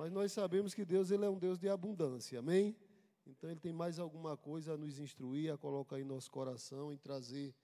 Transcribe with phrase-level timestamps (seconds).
[0.00, 2.74] Mas nós sabemos que Deus ele é um Deus de abundância, amém?
[3.26, 6.96] Então ele tem mais alguma coisa a nos instruir, a colocar em nosso coração, em
[6.96, 7.54] trazer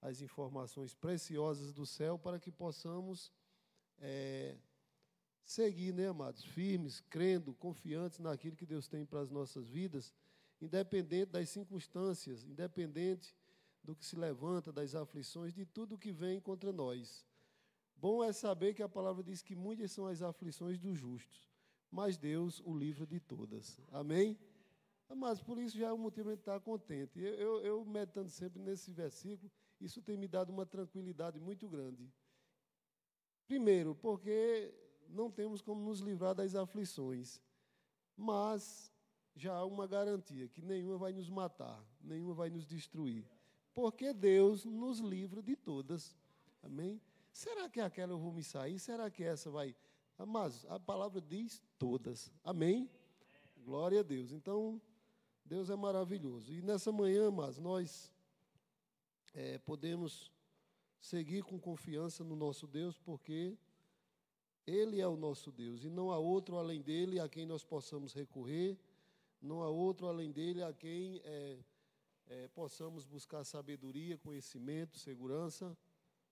[0.00, 3.32] as informações preciosas do céu para que possamos
[3.98, 4.56] é,
[5.42, 6.44] seguir, né, amados?
[6.44, 10.14] Firmes, crendo, confiantes naquilo que Deus tem para as nossas vidas,
[10.60, 13.34] independente das circunstâncias, independente
[13.82, 17.26] do que se levanta, das aflições, de tudo que vem contra nós.
[17.96, 21.51] Bom é saber que a palavra diz que muitas são as aflições dos justos,
[21.92, 23.78] mas Deus o livra de todas.
[23.92, 24.38] Amém?
[25.14, 27.20] Mas por isso já é um motivo para estar contente.
[27.20, 32.10] Eu, eu, eu meditando sempre nesse versículo, isso tem me dado uma tranquilidade muito grande.
[33.46, 34.72] Primeiro, porque
[35.06, 37.42] não temos como nos livrar das aflições,
[38.16, 38.90] mas
[39.36, 43.28] já há uma garantia que nenhuma vai nos matar, nenhuma vai nos destruir,
[43.74, 46.16] porque Deus nos livra de todas.
[46.62, 47.02] Amém?
[47.30, 48.78] Será que aquela eu vou me sair?
[48.78, 49.74] Será que essa vai?
[50.26, 52.32] Mas a palavra diz todas.
[52.44, 52.90] Amém?
[53.58, 54.32] Glória a Deus.
[54.32, 54.80] Então,
[55.44, 56.52] Deus é maravilhoso.
[56.52, 58.12] E nessa manhã, mas nós
[59.34, 60.30] é, podemos
[61.00, 63.58] seguir com confiança no nosso Deus, porque
[64.66, 68.14] Ele é o nosso Deus e não há outro além dele a quem nós possamos
[68.14, 68.78] recorrer,
[69.40, 71.58] não há outro além dele a quem é,
[72.28, 75.76] é, possamos buscar sabedoria, conhecimento, segurança,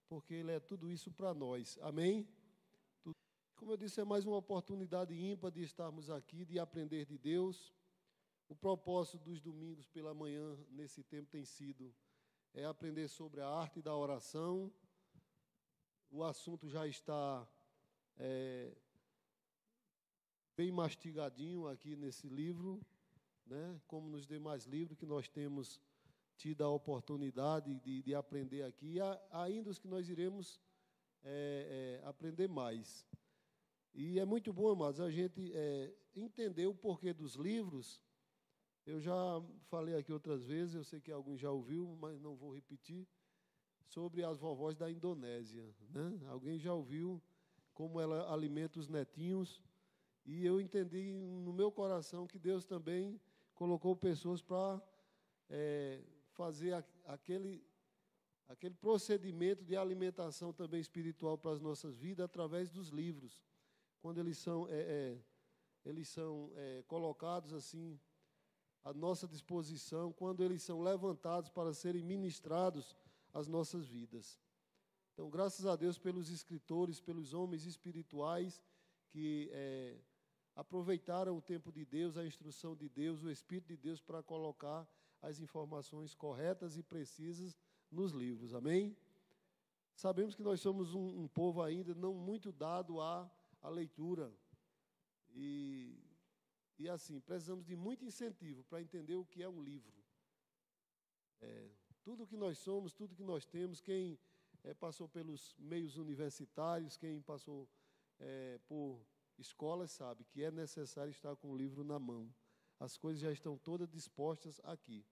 [0.09, 1.79] porque Ele é tudo isso para nós.
[1.83, 2.27] Amém?
[3.61, 7.75] Como eu disse, é mais uma oportunidade ímpar de estarmos aqui, de aprender de Deus.
[8.49, 11.95] O propósito dos domingos pela manhã, nesse tempo, tem sido
[12.55, 14.73] é aprender sobre a arte da oração.
[16.11, 17.47] O assunto já está
[18.17, 18.75] é,
[20.57, 22.81] bem mastigadinho aqui nesse livro,
[23.45, 23.79] né?
[23.87, 25.79] como nos demais livros que nós temos
[26.39, 29.01] tido a oportunidade de, de aprender aqui, e
[29.31, 30.59] ainda os que nós iremos
[31.23, 33.07] é, é, aprender mais.
[33.95, 38.01] E é muito bom, amados, a gente é, entender o porquê dos livros
[38.87, 39.15] eu já
[39.69, 43.07] falei aqui outras vezes, eu sei que alguns já ouviu, mas não vou repetir,
[43.87, 45.65] sobre as vovós da Indonésia.
[45.91, 46.19] Né?
[46.27, 47.23] Alguém já ouviu
[47.75, 49.63] como ela alimenta os netinhos?
[50.25, 53.21] E eu entendi no meu coração que Deus também
[53.55, 54.83] colocou pessoas para
[55.49, 56.73] é, fazer
[57.05, 57.65] aquele,
[58.49, 63.41] aquele procedimento de alimentação também espiritual para as nossas vidas através dos livros.
[64.01, 65.19] Quando eles são, é, é,
[65.85, 67.99] eles são é, colocados assim
[68.83, 72.97] à nossa disposição quando eles são levantados para serem ministrados
[73.33, 74.41] às nossas vidas.
[75.13, 78.61] Então, graças a Deus pelos escritores, pelos homens espirituais
[79.11, 79.99] que é,
[80.57, 84.89] aproveitaram o tempo de Deus, a instrução de Deus, o Espírito de Deus para colocar
[85.21, 87.57] as informações corretas e precisas
[87.91, 88.55] nos livros.
[88.55, 88.97] Amém?
[89.95, 94.33] Sabemos que nós somos um, um povo ainda não muito dado à, à leitura.
[95.31, 96.11] E
[96.81, 99.93] e assim, precisamos de muito incentivo para entender o que é um livro.
[101.39, 101.71] É,
[102.03, 104.19] tudo que nós somos, tudo que nós temos, quem
[104.65, 107.69] é, passou pelos meios universitários, quem passou
[108.19, 109.07] é, por
[109.37, 112.35] escolas, sabe que é necessário estar com o livro na mão.
[112.79, 115.05] As coisas já estão todas dispostas aqui.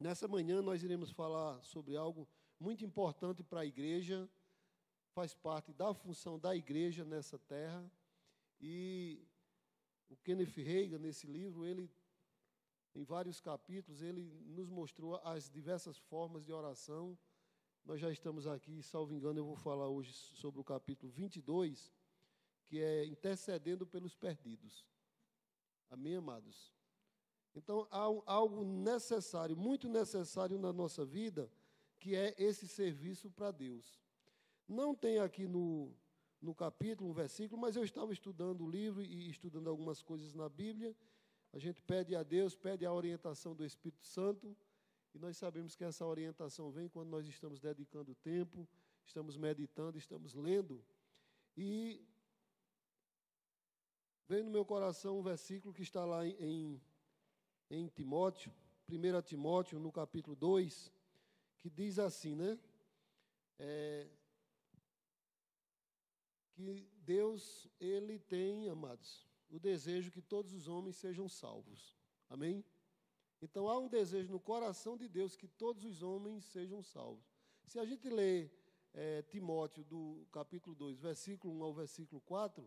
[0.00, 2.26] Nessa manhã nós iremos falar sobre algo
[2.58, 4.26] muito importante para a igreja,
[5.14, 7.90] faz parte da função da igreja nessa terra,
[8.60, 9.26] e
[10.08, 11.90] o Kenneth Reagan, nesse livro, ele,
[12.94, 17.18] em vários capítulos, ele nos mostrou as diversas formas de oração.
[17.84, 21.92] Nós já estamos aqui, salvo engano, eu vou falar hoje sobre o capítulo 22,
[22.66, 24.86] que é intercedendo pelos perdidos.
[25.90, 26.72] Amém, amados?
[27.54, 31.50] Então, há algo necessário, muito necessário na nossa vida,
[31.98, 34.00] que é esse serviço para Deus.
[34.72, 35.92] Não tem aqui no,
[36.40, 40.48] no capítulo, um versículo, mas eu estava estudando o livro e estudando algumas coisas na
[40.48, 40.96] Bíblia.
[41.52, 44.56] A gente pede a Deus, pede a orientação do Espírito Santo,
[45.14, 48.66] e nós sabemos que essa orientação vem quando nós estamos dedicando tempo,
[49.04, 50.82] estamos meditando, estamos lendo.
[51.54, 52.02] E
[54.26, 56.80] veio no meu coração um versículo que está lá em,
[57.70, 58.50] em Timóteo,
[58.88, 60.90] 1 Timóteo, no capítulo 2,
[61.58, 62.58] que diz assim, né?
[63.58, 64.08] É,
[66.52, 71.96] que Deus, ele tem, amados, o desejo que todos os homens sejam salvos.
[72.28, 72.64] Amém?
[73.40, 77.24] Então há um desejo no coração de Deus que todos os homens sejam salvos.
[77.66, 78.50] Se a gente lê
[78.94, 82.62] é, Timóteo do capítulo 2, versículo 1 ao versículo 4,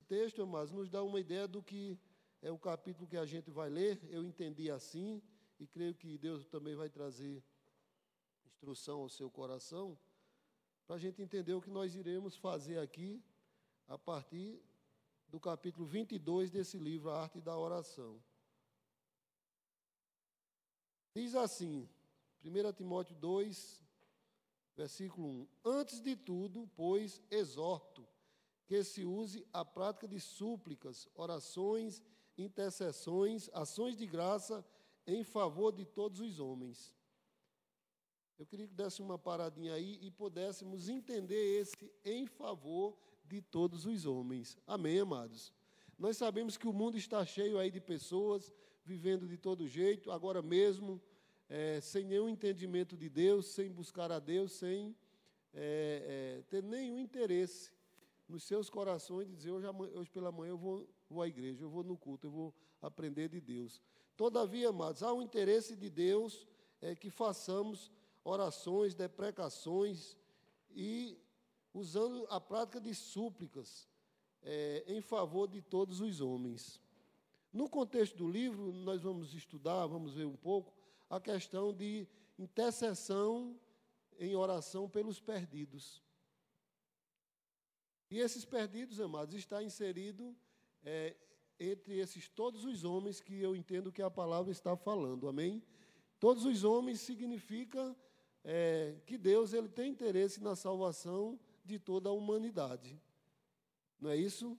[0.00, 1.98] o texto, amados, nos dá uma ideia do que
[2.40, 4.00] é o capítulo que a gente vai ler.
[4.10, 5.22] Eu entendi assim,
[5.58, 7.42] e creio que Deus também vai trazer
[8.44, 9.98] instrução ao seu coração
[10.92, 13.24] para a gente entender o que nós iremos fazer aqui
[13.88, 14.62] a partir
[15.26, 18.22] do capítulo 22 desse livro, A Arte da Oração.
[21.14, 21.88] Diz assim,
[22.44, 23.82] 1 Timóteo 2,
[24.76, 28.06] versículo 1: Antes de tudo, pois, exorto
[28.66, 32.02] que se use a prática de súplicas, orações,
[32.36, 34.62] intercessões, ações de graça
[35.06, 36.94] em favor de todos os homens.
[38.38, 43.86] Eu queria que desse uma paradinha aí e pudéssemos entender esse em favor de todos
[43.86, 44.58] os homens.
[44.66, 45.52] Amém, amados?
[45.98, 48.52] Nós sabemos que o mundo está cheio aí de pessoas
[48.84, 51.00] vivendo de todo jeito, agora mesmo,
[51.48, 54.96] é, sem nenhum entendimento de Deus, sem buscar a Deus, sem
[55.54, 57.70] é, é, ter nenhum interesse
[58.28, 61.70] nos seus corações de dizer, hoje, hoje pela manhã eu vou, vou à igreja, eu
[61.70, 63.80] vou no culto, eu vou aprender de Deus.
[64.16, 66.46] Todavia, amados, há um interesse de Deus
[66.80, 67.90] é, que façamos
[68.24, 70.16] orações, deprecações
[70.70, 71.18] e
[71.74, 73.88] usando a prática de súplicas
[74.42, 76.80] é, em favor de todos os homens.
[77.52, 80.72] No contexto do livro, nós vamos estudar, vamos ver um pouco,
[81.08, 82.08] a questão de
[82.38, 83.58] intercessão
[84.18, 86.02] em oração pelos perdidos.
[88.10, 90.36] E esses perdidos, amados, está inserido
[90.84, 91.16] é,
[91.58, 95.62] entre esses todos os homens que eu entendo que a palavra está falando, amém?
[96.18, 97.96] Todos os homens significa
[98.44, 103.00] é, que Deus ele tem interesse na salvação de toda a humanidade.
[104.00, 104.58] Não é isso?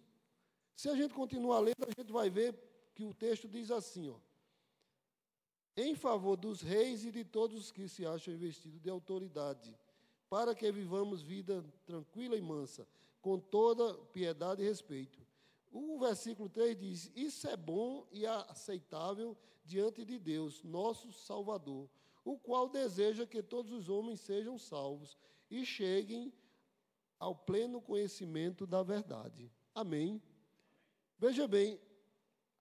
[0.75, 2.57] Se a gente continuar lendo, a gente vai ver
[2.95, 4.15] que o texto diz assim, ó.
[5.75, 9.75] Em favor dos reis e de todos os que se acham investidos de autoridade,
[10.30, 12.88] para que vivamos vida tranquila e mansa,
[13.21, 15.19] com toda piedade e respeito.
[15.71, 19.35] O versículo 3 diz: Isso é bom e aceitável
[19.65, 21.89] diante de Deus, nosso Salvador,
[22.23, 25.17] o qual deseja que todos os homens sejam salvos
[25.49, 26.33] e cheguem
[27.19, 29.51] ao pleno conhecimento da verdade.
[29.73, 30.21] Amém.
[31.17, 31.79] Veja bem,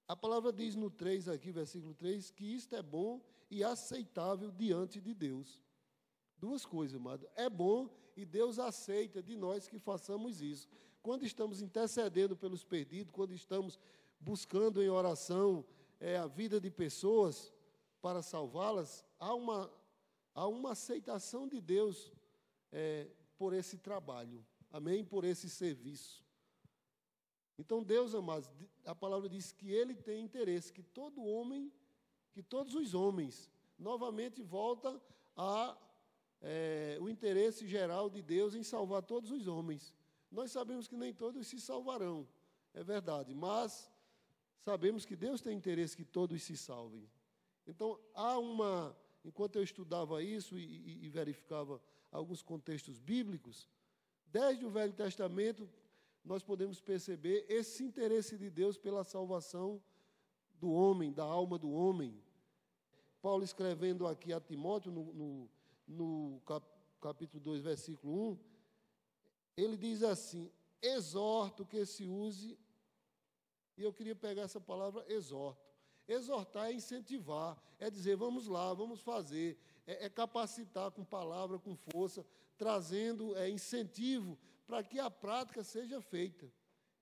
[0.07, 3.21] a palavra diz no 3 aqui, versículo 3, que isto é bom
[3.51, 5.61] e aceitável diante de Deus.
[6.39, 7.29] Duas coisas, amado.
[7.35, 10.69] É bom e Deus aceita de nós que façamos isso.
[11.03, 13.79] Quando estamos intercedendo pelos perdidos, quando estamos
[14.21, 15.65] buscando em oração
[15.99, 17.53] é, a vida de pessoas
[18.03, 19.73] para salvá-las, há uma,
[20.35, 22.13] há uma aceitação de Deus
[22.73, 23.09] é,
[23.39, 25.05] por esse trabalho, amém?
[25.05, 26.23] Por esse serviço.
[27.57, 28.51] Então, Deus, amados,
[28.85, 31.73] a palavra diz que Ele tem interesse que todo homem,
[32.33, 35.01] que todos os homens, novamente volta
[35.37, 35.79] a
[36.45, 39.95] é, o interesse geral de Deus em salvar todos os homens.
[40.31, 42.27] Nós sabemos que nem todos se salvarão,
[42.75, 43.89] é verdade, mas
[44.65, 47.09] sabemos que Deus tem interesse que todos se salvem.
[47.67, 48.97] Então, há uma.
[49.25, 51.81] Enquanto eu estudava isso e, e, e verificava
[52.11, 53.69] alguns contextos bíblicos,
[54.27, 55.69] desde o Velho Testamento,
[56.25, 59.83] nós podemos perceber esse interesse de Deus pela salvação
[60.61, 62.21] do homem, da alma do homem.
[63.21, 65.51] Paulo escrevendo aqui a Timóteo, no, no,
[65.87, 66.67] no cap,
[67.01, 68.39] capítulo 2, versículo 1,
[69.57, 70.51] ele diz assim:
[70.81, 72.59] exorto que se use,
[73.77, 75.72] e eu queria pegar essa palavra exorto.
[76.13, 81.75] Exortar é incentivar, é dizer, vamos lá, vamos fazer, é, é capacitar com palavra, com
[81.77, 82.25] força,
[82.57, 86.51] trazendo é, incentivo para que a prática seja feita.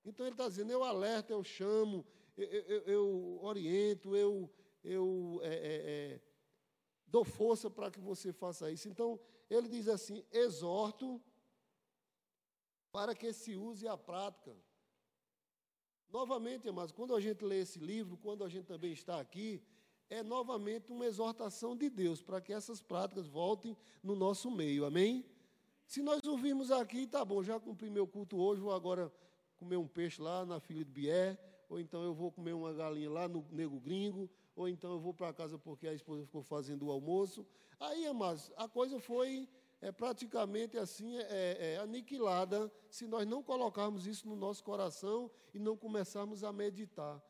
[0.05, 4.51] Então ele está dizendo, eu alerto, eu chamo, eu, eu, eu oriento, eu,
[4.83, 6.21] eu é, é, é
[7.11, 8.89] dou força para que você faça isso.
[8.89, 11.21] Então, ele diz assim: exorto
[12.93, 14.57] para que se use a prática.
[16.13, 19.63] Novamente, mas quando a gente lê esse livro, quando a gente também está aqui,
[20.09, 24.85] é novamente uma exortação de Deus para que essas práticas voltem no nosso meio.
[24.85, 25.25] Amém?
[25.87, 29.13] Se nós ouvimos aqui, tá bom, já cumpri meu culto hoje, vou agora
[29.57, 31.39] comer um peixe lá na filha de Bié,
[31.69, 35.15] ou então eu vou comer uma galinha lá no Nego Gringo, ou então eu vou
[35.15, 37.47] para casa porque a esposa ficou fazendo o almoço.
[37.79, 39.49] Aí, amados, a coisa foi
[39.81, 45.59] é, praticamente assim é, é, aniquilada se nós não colocarmos isso no nosso coração e
[45.59, 47.23] não começarmos a meditar.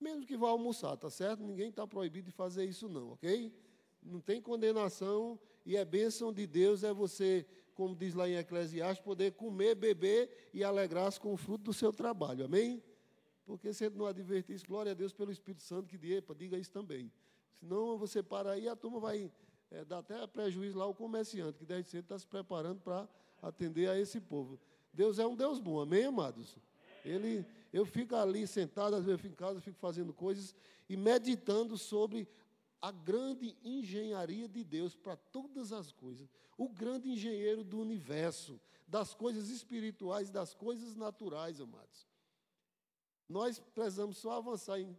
[0.00, 1.42] Mesmo que vá almoçar, tá certo?
[1.42, 3.52] Ninguém está proibido de fazer isso, não, ok?
[4.02, 9.04] Não tem condenação e é bênção de Deus é você, como diz lá em Eclesiastes,
[9.04, 12.82] poder comer, beber e alegrar-se com o fruto do seu trabalho, amém?
[13.44, 16.70] Porque se não advertir isso, glória a Deus pelo Espírito Santo que diga, diga isso
[16.70, 17.10] também.
[17.52, 19.30] Senão você para aí, a turma vai
[19.70, 23.08] é, dar até prejuízo lá ao comerciante, que desde cedo está se preparando para
[23.42, 24.58] atender a esse povo.
[24.92, 26.56] Deus é um Deus bom, amém, amados?
[27.04, 30.54] Ele, eu fico ali sentado, às vezes eu fico em casa, fico fazendo coisas
[30.88, 32.28] e meditando sobre
[32.80, 36.28] a grande engenharia de Deus para todas as coisas.
[36.56, 42.06] O grande engenheiro do universo, das coisas espirituais, das coisas naturais, amados.
[43.28, 44.96] Nós precisamos só avançar em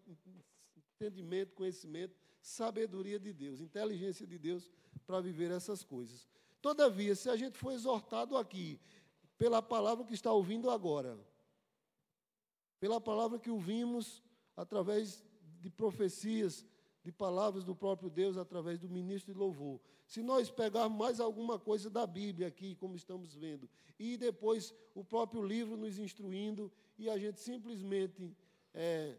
[0.99, 4.71] entendimento, conhecimento, sabedoria de Deus, inteligência de Deus
[5.05, 6.27] para viver essas coisas.
[6.61, 8.79] Todavia, se a gente for exortado aqui
[9.37, 11.17] pela palavra que está ouvindo agora,
[12.79, 14.23] pela palavra que ouvimos
[14.55, 15.23] através
[15.61, 16.65] de profecias,
[17.03, 19.79] de palavras do próprio Deus através do ministro de louvor.
[20.05, 25.03] Se nós pegarmos mais alguma coisa da Bíblia aqui, como estamos vendo, e depois o
[25.03, 28.35] próprio livro nos instruindo, e a gente simplesmente
[28.73, 29.15] é,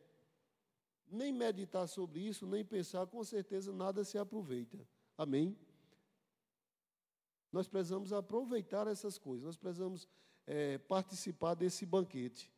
[1.11, 4.79] nem meditar sobre isso, nem pensar, com certeza nada se aproveita.
[5.17, 5.57] Amém?
[7.51, 10.09] Nós precisamos aproveitar essas coisas, nós precisamos
[10.47, 12.53] é, participar desse banquete.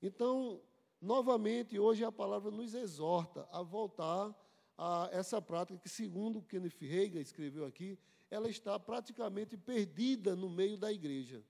[0.00, 0.60] Então,
[1.00, 4.34] novamente, hoje a palavra nos exorta a voltar
[4.76, 7.98] a essa prática que, segundo Kenneth Reagan escreveu aqui,
[8.30, 11.44] ela está praticamente perdida no meio da igreja.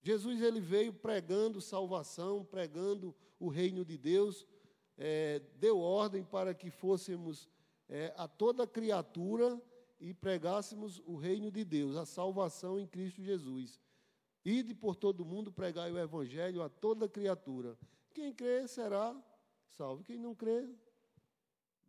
[0.00, 4.46] Jesus ele veio pregando salvação, pregando o reino de Deus,
[4.96, 7.48] é, deu ordem para que fôssemos
[7.88, 9.60] é, a toda criatura
[10.00, 13.80] e pregássemos o reino de Deus, a salvação em Cristo Jesus.
[14.44, 17.78] Ide por todo mundo pregar o evangelho a toda criatura.
[18.12, 19.16] Quem crê será
[19.74, 20.02] salvo.
[20.02, 20.68] Quem não crê,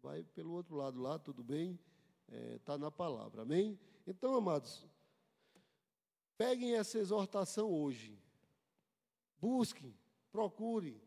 [0.02, 1.80] vai pelo outro lado lá, tudo bem,
[2.28, 3.80] está é, tá na palavra, amém?
[4.06, 4.86] Então, amados,
[6.38, 8.20] peguem essa exortação hoje,
[9.40, 9.96] busquem,
[10.32, 11.00] procurem,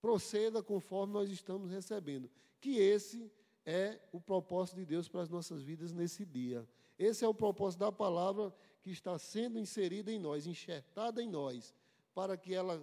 [0.00, 2.30] proceda conforme nós estamos recebendo,
[2.60, 3.30] que esse
[3.64, 6.66] é o propósito de Deus para as nossas vidas nesse dia.
[6.98, 11.74] Esse é o propósito da palavra que está sendo inserida em nós, enxertada em nós,
[12.14, 12.82] para que ela.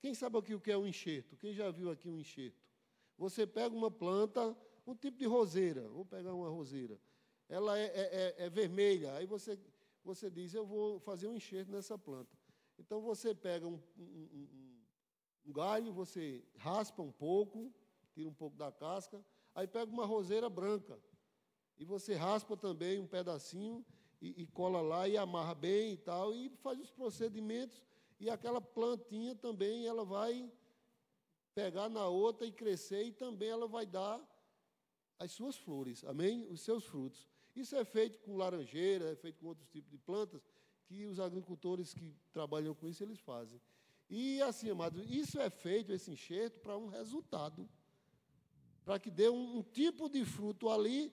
[0.00, 1.36] Quem sabe aqui o que é um enxerto?
[1.36, 2.62] Quem já viu aqui um enxerto?
[3.16, 4.56] Você pega uma planta,
[4.86, 6.98] um tipo de roseira, vou pegar uma roseira,
[7.48, 9.58] ela é, é, é, é vermelha, aí você,
[10.04, 12.38] você diz, eu vou fazer um enxerto nessa planta.
[12.78, 14.67] Então você pega um, um, um,
[15.44, 17.72] um galho, você raspa um pouco,
[18.12, 20.98] tira um pouco da casca, aí pega uma roseira branca,
[21.78, 23.84] e você raspa também um pedacinho
[24.20, 27.82] e, e, cola lá e amarra bem e tal, e faz os procedimentos,
[28.18, 30.50] e aquela plantinha também ela vai
[31.54, 34.20] pegar na outra e crescer, e também ela vai dar
[35.18, 36.46] as suas flores, amém?
[36.48, 37.28] Os seus frutos.
[37.54, 40.46] Isso é feito com laranjeira, é feito com outros tipos de plantas
[40.84, 43.60] que os agricultores que trabalham com isso eles fazem.
[44.08, 47.68] E assim, amados, isso é feito, esse enxerto, para um resultado.
[48.84, 51.12] Para que dê um, um, tipo de fruto ali.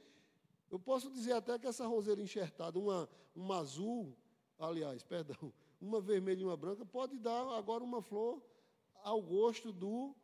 [0.71, 4.15] Eu posso dizer até que essa roseira enxertada, uma, uma azul,
[4.57, 8.41] aliás, perdão, uma vermelha e uma branca, pode dar agora uma flor
[9.03, 10.15] ao gosto do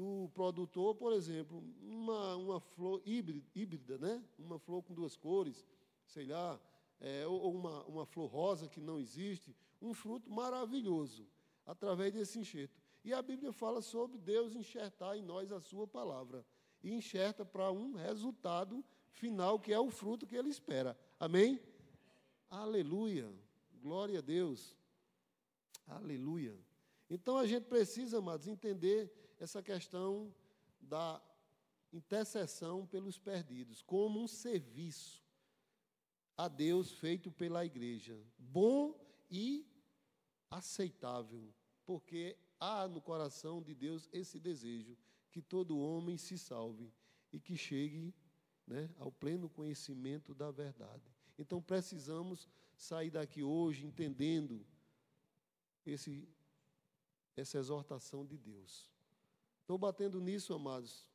[0.00, 4.24] do produtor, por exemplo, uma, uma flor híbrida, híbrida, né?
[4.38, 5.62] uma flor com duas cores,
[6.06, 6.58] sei lá,
[6.98, 11.26] é, ou uma, uma flor rosa que não existe, um fruto maravilhoso,
[11.70, 12.76] através desse enxerto.
[13.04, 16.44] E a Bíblia fala sobre Deus enxertar em nós a sua palavra.
[16.82, 20.98] E enxerta para um resultado final, que é o fruto que ele espera.
[21.18, 21.60] Amém?
[22.50, 23.32] Aleluia.
[23.80, 24.76] Glória a Deus.
[25.86, 26.58] Aleluia.
[27.08, 30.34] Então a gente precisa, amados, entender essa questão
[30.80, 31.22] da
[31.92, 35.22] intercessão pelos perdidos, como um serviço
[36.36, 38.98] a Deus feito pela igreja, bom
[39.30, 39.66] e
[40.50, 41.52] aceitável,
[41.90, 44.96] porque há no coração de Deus esse desejo
[45.32, 46.88] que todo homem se salve
[47.32, 48.14] e que chegue
[48.64, 51.02] né, ao pleno conhecimento da verdade.
[51.36, 54.64] Então precisamos sair daqui hoje entendendo
[55.84, 56.28] esse,
[57.36, 58.88] essa exortação de Deus.
[59.62, 61.08] Estou batendo nisso, amados.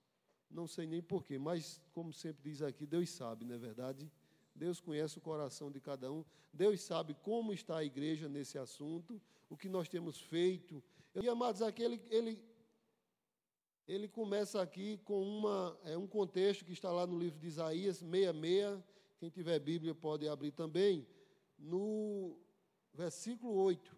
[0.50, 4.12] Não sei nem porquê, mas, como sempre diz aqui, Deus sabe, não é verdade?
[4.56, 6.24] Deus conhece o coração de cada um.
[6.54, 10.82] Deus sabe como está a igreja nesse assunto, o que nós temos feito.
[11.14, 12.42] E, amados, aqui ele, ele,
[13.88, 17.98] ele começa aqui com uma, é, um contexto que está lá no livro de Isaías
[17.98, 18.82] 66.
[19.20, 21.06] Quem tiver Bíblia pode abrir também.
[21.58, 22.38] No
[22.94, 23.96] versículo 8.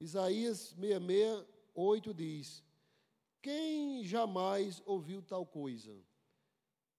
[0.00, 2.66] Isaías 66, 8 diz:
[3.46, 5.96] quem jamais ouviu tal coisa?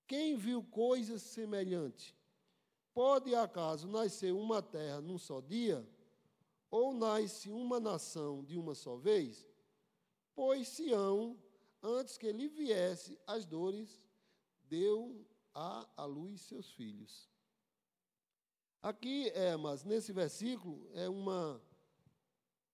[0.07, 2.16] Quem viu coisa semelhante?
[2.97, 5.87] Pode acaso nascer uma terra num só dia?
[6.71, 9.47] Ou nasce uma nação de uma só vez?
[10.33, 11.37] Pois Sião,
[11.79, 14.01] antes que lhe viesse as dores,
[14.63, 15.23] deu
[15.53, 17.29] a luz seus filhos.
[18.81, 21.61] Aqui, é, mas nesse versículo, é uma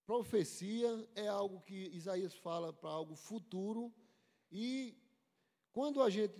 [0.05, 3.93] Profecia é algo que Isaías fala para algo futuro,
[4.49, 4.97] e
[5.73, 6.39] quando a gente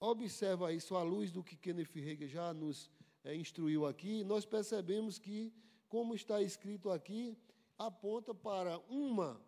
[0.00, 2.90] observa isso à luz do que Kenneth Hagin já nos
[3.22, 5.52] é, instruiu aqui, nós percebemos que,
[5.88, 7.36] como está escrito aqui,
[7.78, 9.40] aponta para uma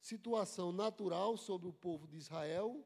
[0.00, 2.84] situação natural sobre o povo de Israel,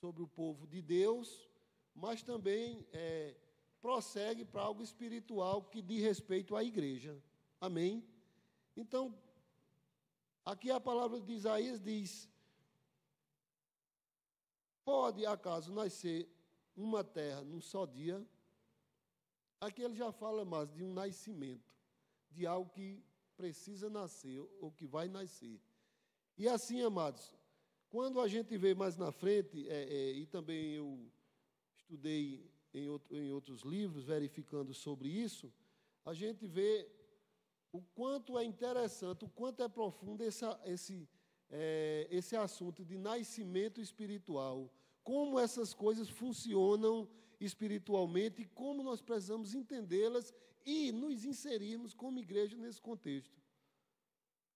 [0.00, 1.48] sobre o povo de Deus,
[1.94, 3.36] mas também é,
[3.80, 7.16] prossegue para algo espiritual que diz respeito à igreja.
[7.60, 8.04] Amém?
[8.76, 9.14] Então,
[10.44, 12.29] aqui a palavra de Isaías diz:
[14.84, 16.28] Pode acaso nascer
[16.76, 18.24] uma terra num só dia?
[19.60, 21.74] Aqui ele já fala mais de um nascimento,
[22.30, 23.04] de algo que
[23.36, 25.60] precisa nascer ou que vai nascer.
[26.36, 27.34] E assim, amados,
[27.90, 31.10] quando a gente vê mais na frente, é, é, e também eu
[31.74, 35.52] estudei em, outro, em outros livros verificando sobre isso,
[36.04, 36.88] a gente vê
[37.72, 41.08] o quanto é interessante, o quanto é profundo essa, esse,
[41.50, 47.08] é, esse assunto de nascimento espiritual, como essas coisas funcionam
[47.40, 50.32] espiritualmente e como nós precisamos entendê-las
[50.64, 53.40] e nos inserirmos como igreja nesse contexto.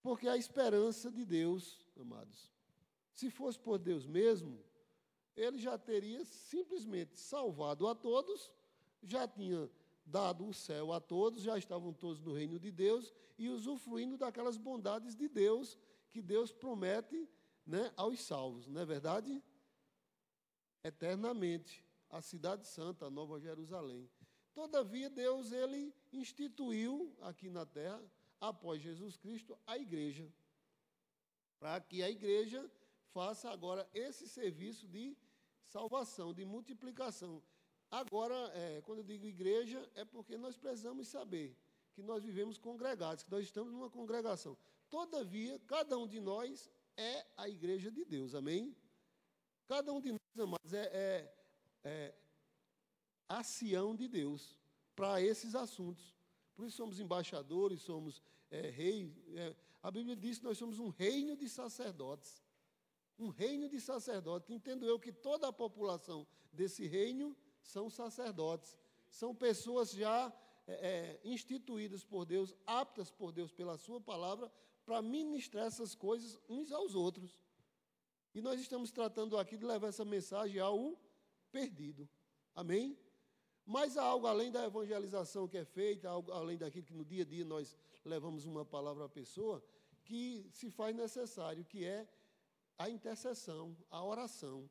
[0.02, 2.52] Porque a esperança de Deus, amados,
[3.10, 4.62] se fosse por Deus mesmo,
[5.34, 8.52] ele já teria simplesmente salvado a todos,
[9.02, 9.68] já tinha
[10.04, 14.56] dado o céu a todos, já estavam todos no reino de Deus e usufruindo daquelas
[14.56, 15.78] bondades de Deus
[16.14, 17.28] que Deus promete
[17.66, 19.42] né, aos salvos, não é verdade?
[20.84, 24.08] Eternamente, a cidade santa, a Nova Jerusalém.
[24.54, 28.00] Todavia, Deus ele instituiu aqui na terra,
[28.40, 30.32] após Jesus Cristo, a igreja,
[31.58, 32.70] para que a igreja
[33.12, 35.16] faça agora esse serviço de
[35.64, 37.42] salvação, de multiplicação.
[37.90, 41.58] Agora, é, quando eu digo igreja, é porque nós precisamos saber
[41.92, 44.56] que nós vivemos congregados, que nós estamos numa congregação.
[44.94, 48.76] Todavia, cada um de nós é a igreja de Deus, amém?
[49.66, 51.34] Cada um de nós, amados, é, é,
[51.82, 52.14] é
[53.28, 54.56] a Sião de Deus
[54.94, 56.14] para esses assuntos.
[56.54, 58.22] Por isso somos embaixadores, somos
[58.52, 59.18] é, reis.
[59.34, 62.40] É, a Bíblia diz que nós somos um reino de sacerdotes.
[63.18, 64.48] Um reino de sacerdotes.
[64.48, 68.78] Entendo eu que toda a população desse reino são sacerdotes.
[69.08, 70.32] São pessoas já
[70.68, 74.52] é, é, instituídas por Deus, aptas por Deus pela Sua palavra,
[74.84, 77.38] para ministrar essas coisas uns aos outros.
[78.34, 80.98] E nós estamos tratando aqui de levar essa mensagem ao
[81.50, 82.08] perdido.
[82.54, 82.98] Amém?
[83.64, 87.22] Mas há algo além da evangelização que é feita, algo além daquilo que no dia
[87.22, 89.64] a dia nós levamos uma palavra à pessoa,
[90.04, 92.06] que se faz necessário, que é
[92.76, 94.68] a intercessão, a oração.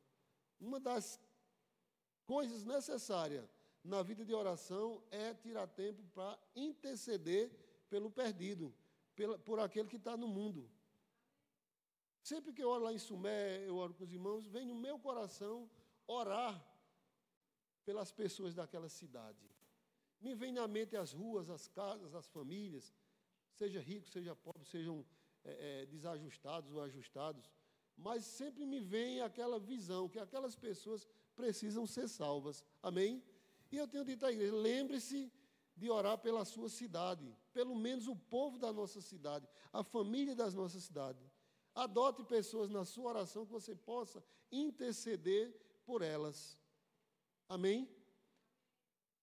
[0.60, 1.20] Uma das
[2.26, 3.50] coisas necessárias
[3.84, 7.52] na vida de oração é tirar tempo para interceder
[7.90, 8.74] pelo perdido,
[9.46, 10.70] por aquele que está no mundo.
[12.22, 14.98] Sempre que eu oro lá em Sumé, eu oro com os irmãos, vem no meu
[14.98, 15.70] coração
[16.08, 16.56] orar
[17.84, 19.46] pelas pessoas daquela cidade.
[20.22, 22.94] Me vem na mente as ruas, as casas, as famílias,
[23.52, 25.06] seja rico, seja pobre, sejam
[25.44, 27.52] é, é, desajustados ou ajustados,
[27.98, 32.64] mas sempre me vem aquela visão que aquelas pessoas precisam ser salvas.
[32.82, 33.22] Amém?
[33.72, 35.32] E eu tenho dito à igreja: lembre-se
[35.84, 40.54] de orar pela sua cidade, pelo menos o povo da nossa cidade, a família das
[40.54, 41.30] nossas cidades.
[41.76, 45.54] Adote pessoas na sua oração que você possa interceder
[45.86, 46.58] por elas.
[47.50, 47.90] Amém?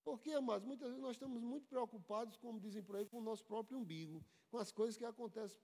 [0.04, 3.44] Porque, amados, muitas vezes nós estamos muito preocupados, como dizem por aí, com o nosso
[3.46, 5.58] próprio umbigo, com as coisas que acontecem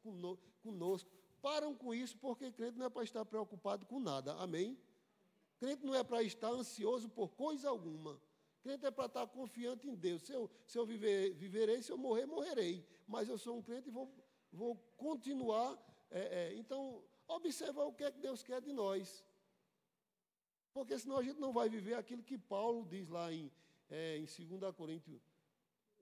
[0.62, 1.10] conosco.
[1.42, 4.34] Param com isso, porque crente não é para estar preocupado com nada.
[4.36, 4.78] Amém?
[5.58, 8.18] Crente não é para estar ansioso por coisa alguma.
[8.66, 10.22] Crente é para estar confiante em Deus.
[10.22, 12.84] Se eu, se eu viver, viverei, se eu morrer, morrerei.
[13.06, 14.12] Mas eu sou um crente e vou,
[14.52, 15.78] vou continuar.
[16.10, 19.24] É, é, então, observa o que é que Deus quer de nós.
[20.72, 23.52] Porque senão a gente não vai viver aquilo que Paulo diz lá em,
[23.88, 25.22] é, em 2 Coríntios,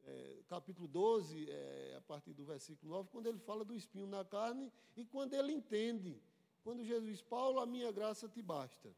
[0.06, 4.24] é, capítulo 12, é, a partir do versículo 9, quando ele fala do espinho na
[4.24, 6.18] carne e quando ele entende.
[6.62, 8.90] Quando Jesus Paulo, a minha graça te basta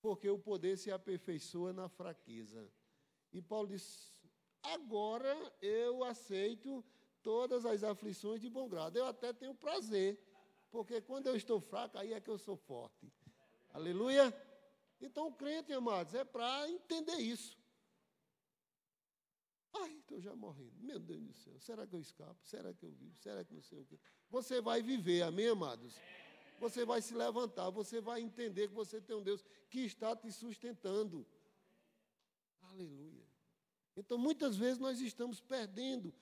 [0.00, 2.70] porque o poder se aperfeiçoa na fraqueza.
[3.32, 4.12] E Paulo diz:
[4.62, 6.84] agora eu aceito
[7.22, 8.96] todas as aflições de bom grado.
[8.96, 10.18] Eu até tenho prazer,
[10.70, 13.12] porque quando eu estou fraco, aí é que eu sou forte.
[13.72, 14.34] Aleluia?
[15.00, 17.58] Então, o crente, amados, é para entender isso.
[19.72, 20.74] Ai, estou já morrendo.
[20.80, 21.58] Meu Deus do céu.
[21.60, 22.38] Será que eu escapo?
[22.42, 23.16] Será que eu vivo?
[23.18, 23.98] Será que não sei o quê?
[24.28, 25.94] Você vai viver, amém, amados?
[26.60, 30.30] Você vai se levantar, você vai entender que você tem um Deus que está te
[30.30, 31.26] sustentando.
[32.70, 33.24] Aleluia.
[33.96, 36.12] Então, muitas vezes nós estamos perdendo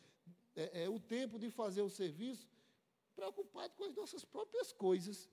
[0.55, 2.49] é, é, o tempo de fazer o serviço
[3.17, 5.29] preocupado com as nossas próprias coisas.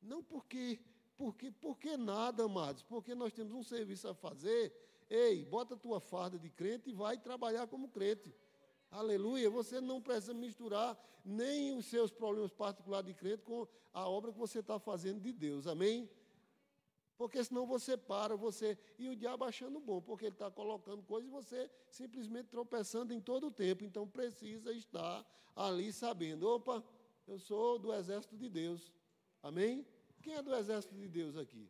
[0.00, 0.80] Não porque,
[1.18, 4.72] porque, porque nada, amados, porque nós temos um serviço a fazer.
[5.08, 8.34] Ei, bota tua farda de crente e vai trabalhar como crente.
[8.90, 9.50] Aleluia.
[9.50, 14.38] Você não precisa misturar nem os seus problemas particulares de crente com a obra que
[14.38, 15.66] você está fazendo de Deus.
[15.66, 16.08] Amém?
[17.16, 18.78] Porque senão você para, você.
[18.98, 23.20] E o diabo achando bom, porque ele está colocando coisas e você simplesmente tropeçando em
[23.20, 23.84] todo o tempo.
[23.84, 26.84] Então precisa estar ali sabendo: opa,
[27.26, 28.92] eu sou do exército de Deus.
[29.42, 29.86] Amém?
[30.22, 31.68] Quem é do exército de Deus aqui?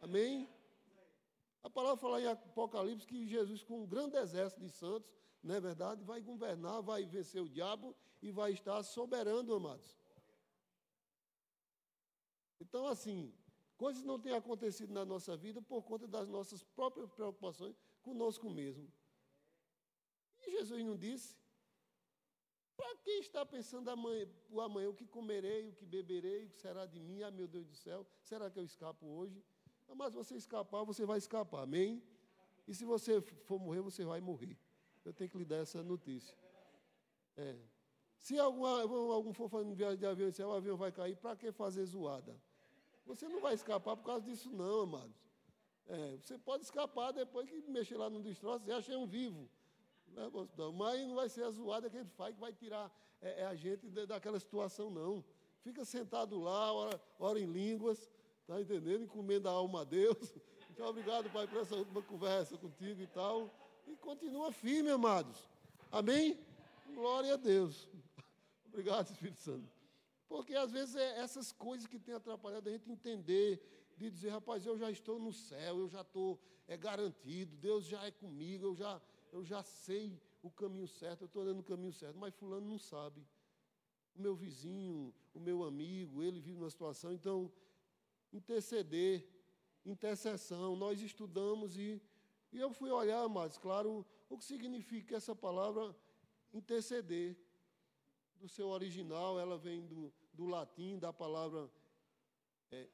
[0.00, 0.48] Amém?
[1.62, 5.10] A palavra fala em Apocalipse que Jesus, com um grande exército de santos,
[5.42, 6.04] não é verdade?
[6.04, 9.98] Vai governar, vai vencer o diabo e vai estar soberano, amados.
[12.60, 13.34] Então, assim,
[13.76, 18.90] coisas não têm acontecido na nossa vida por conta das nossas próprias preocupações conosco mesmo.
[20.46, 21.36] E Jesus não disse
[22.76, 26.56] para quem está pensando amanhã, o amanhã, o que comerei, o que beberei, o que
[26.56, 27.22] será de mim?
[27.22, 29.44] Ah, meu Deus do céu, será que eu escapo hoje?
[29.94, 32.02] Mas você escapar, você vai escapar, amém?
[32.66, 34.56] E se você for morrer, você vai morrer.
[35.04, 36.36] Eu tenho que lhe dar essa notícia.
[37.36, 37.56] É.
[38.18, 41.50] Se algum, algum for fazendo viagem de avião e o avião vai cair, para que
[41.50, 42.36] fazer zoada?
[43.04, 45.16] Você não vai escapar por causa disso, não, amados.
[45.88, 49.50] É, você pode escapar depois que mexer lá no destroço e achei um vivo.
[50.06, 50.22] Né,
[50.74, 53.54] Mas não vai ser a zoada que ele faz que vai tirar é, é a
[53.54, 55.24] gente daquela situação, não.
[55.62, 58.10] Fica sentado lá, ora, ora em línguas,
[58.40, 59.04] está entendendo?
[59.04, 60.34] Encomenda a alma a Deus.
[60.66, 63.50] Muito obrigado, Pai, por essa última conversa contigo e tal.
[63.86, 65.48] E continua firme, amados.
[65.90, 66.38] Amém?
[66.94, 67.88] Glória a Deus.
[68.68, 69.70] Obrigado, Espírito Santo.
[70.28, 73.60] Porque às vezes é essas coisas que têm atrapalhado a gente entender,
[73.96, 78.02] de dizer, rapaz, eu já estou no céu, eu já estou é garantido, Deus já
[78.04, 79.00] é comigo, eu já
[79.32, 82.78] eu já sei o caminho certo, eu estou andando no caminho certo, mas fulano não
[82.78, 83.26] sabe.
[84.14, 87.50] O meu vizinho, o meu amigo, ele vive numa situação, então,
[88.30, 89.26] interceder,
[89.86, 92.00] intercessão, nós estudamos e,
[92.52, 95.96] e eu fui olhar, mas claro, o que significa essa palavra
[96.52, 97.36] interceder.
[98.36, 101.70] Do seu original, ela vem do, do latim, da palavra
[102.72, 102.88] é,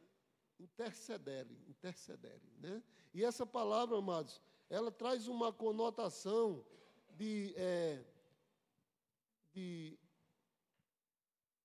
[0.61, 2.83] intercedere, intercedere, né?
[3.14, 6.62] E essa palavra, amados, ela traz uma conotação
[7.16, 8.05] de, é,
[9.53, 9.99] de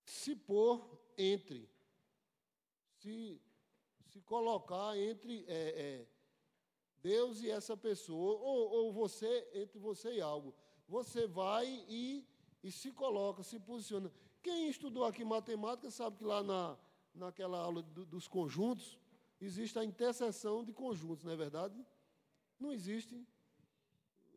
[0.06, 0.82] se pôr
[1.18, 1.70] entre,
[3.00, 3.42] se,
[4.06, 6.08] se colocar entre é, é,
[7.04, 10.56] Deus e essa pessoa, ou, ou você, entre você e algo.
[10.88, 12.26] Você vai e,
[12.64, 14.10] e se coloca, se posiciona.
[14.42, 16.78] Quem estudou aqui matemática sabe que lá na,
[17.14, 18.98] naquela aula do, dos conjuntos,
[19.42, 21.86] existe a interseção de conjuntos, não é verdade?
[22.58, 23.28] Não existe.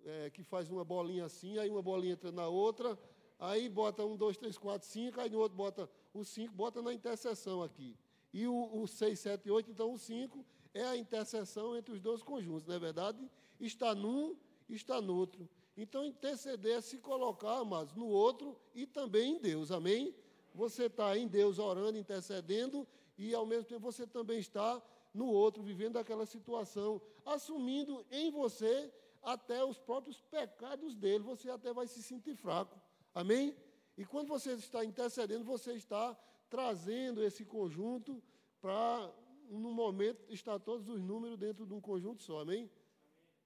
[0.04, 2.96] É, que faz uma bolinha assim, aí uma bolinha entra na outra,
[3.40, 6.92] aí bota um, dois, três, quatro, cinco, aí no outro bota o cinco, bota na
[6.92, 7.96] interseção aqui.
[8.32, 10.44] E o, o seis, sete, oito, então o cinco
[10.76, 13.30] é a interseção entre os dois conjuntos, não é verdade?
[13.58, 14.36] Está num,
[14.68, 15.48] está no outro.
[15.76, 20.14] Então, interceder é se colocar, mas no outro e também em Deus, amém?
[20.54, 22.86] Você está em Deus orando, intercedendo,
[23.18, 28.92] e ao mesmo tempo você também está no outro, vivendo aquela situação, assumindo em você
[29.22, 32.78] até os próprios pecados dele, você até vai se sentir fraco.
[33.14, 33.56] Amém?
[33.96, 36.16] E quando você está intercedendo, você está
[36.48, 38.22] trazendo esse conjunto
[38.60, 39.10] para,
[39.50, 42.40] no momento, estar todos os números dentro de um conjunto só.
[42.40, 42.70] Amém?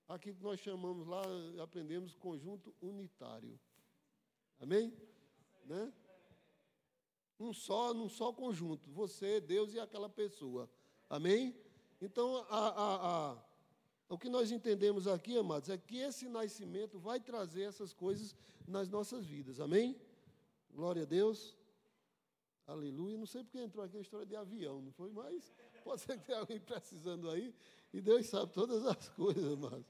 [0.08, 1.22] Aqui que nós chamamos lá,
[1.62, 3.58] aprendemos conjunto unitário.
[4.58, 4.92] Amém?
[5.64, 5.92] Né?
[7.38, 8.90] Um só, num só conjunto.
[8.90, 10.68] Você, Deus e aquela pessoa.
[11.08, 11.56] Amém?
[12.00, 13.44] Então, a, a, a,
[14.08, 18.34] o que nós entendemos aqui, amados, é que esse nascimento vai trazer essas coisas
[18.66, 19.60] nas nossas vidas.
[19.60, 19.96] Amém?
[20.72, 21.56] Glória a Deus.
[22.66, 23.16] Aleluia.
[23.16, 25.10] Não sei porque entrou aqui a história de avião, não foi?
[25.10, 27.54] Mas pode ser que tenha alguém precisando aí.
[27.92, 29.86] E Deus sabe todas as coisas, amados.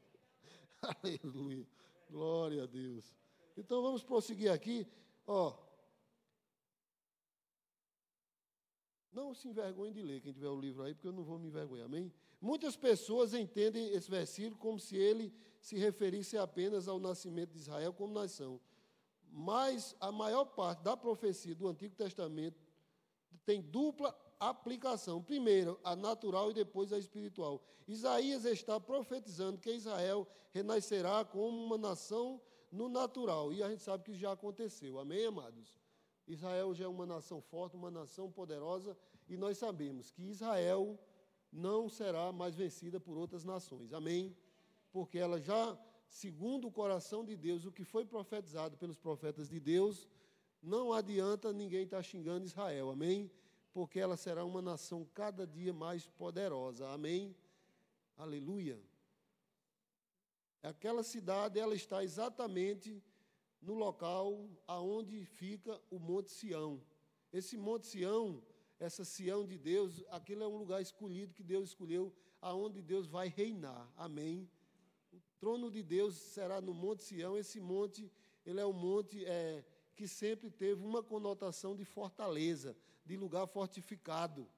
[1.03, 1.66] Aleluia.
[2.09, 3.16] Glória a Deus.
[3.57, 4.87] Então vamos prosseguir aqui.
[5.26, 5.57] Ó,
[9.12, 11.48] Não se envergonhe de ler, quem tiver o livro aí, porque eu não vou me
[11.48, 12.12] envergonhar, amém?
[12.40, 17.92] Muitas pessoas entendem esse versículo como se ele se referisse apenas ao nascimento de Israel
[17.92, 18.61] como nação.
[19.29, 22.59] Mas a maior parte da profecia do Antigo Testamento
[23.44, 25.22] tem dupla aplicação.
[25.22, 27.62] Primeiro, a natural e depois a espiritual.
[27.87, 32.40] Isaías está profetizando que Israel renascerá como uma nação
[32.72, 33.53] no natural.
[33.53, 34.98] E a gente sabe que isso já aconteceu.
[34.98, 35.79] Amém, amados?
[36.26, 38.96] Israel já é uma nação forte, uma nação poderosa,
[39.29, 40.98] e nós sabemos que Israel
[41.53, 43.92] não será mais vencida por outras nações.
[43.92, 44.37] Amém?
[44.92, 45.76] Porque ela já,
[46.09, 50.09] segundo o coração de Deus, o que foi profetizado pelos profetas de Deus,
[50.62, 52.90] não adianta ninguém estar xingando Israel.
[52.90, 53.31] Amém?
[53.72, 56.88] Porque ela será uma nação cada dia mais poderosa.
[56.88, 57.35] Amém?
[58.16, 58.80] Aleluia.
[60.62, 63.02] Aquela cidade, ela está exatamente
[63.62, 66.83] no local aonde fica o Monte Sião.
[67.33, 68.42] Esse Monte Sião,
[68.78, 73.28] essa Sião de Deus, aquele é um lugar escolhido que Deus escolheu, aonde Deus vai
[73.28, 73.90] reinar.
[73.96, 74.50] Amém.
[75.12, 77.38] O trono de Deus será no Monte Sião.
[77.38, 78.11] Esse monte,
[78.44, 84.48] ele é um monte é, que sempre teve uma conotação de fortaleza, de lugar fortificado.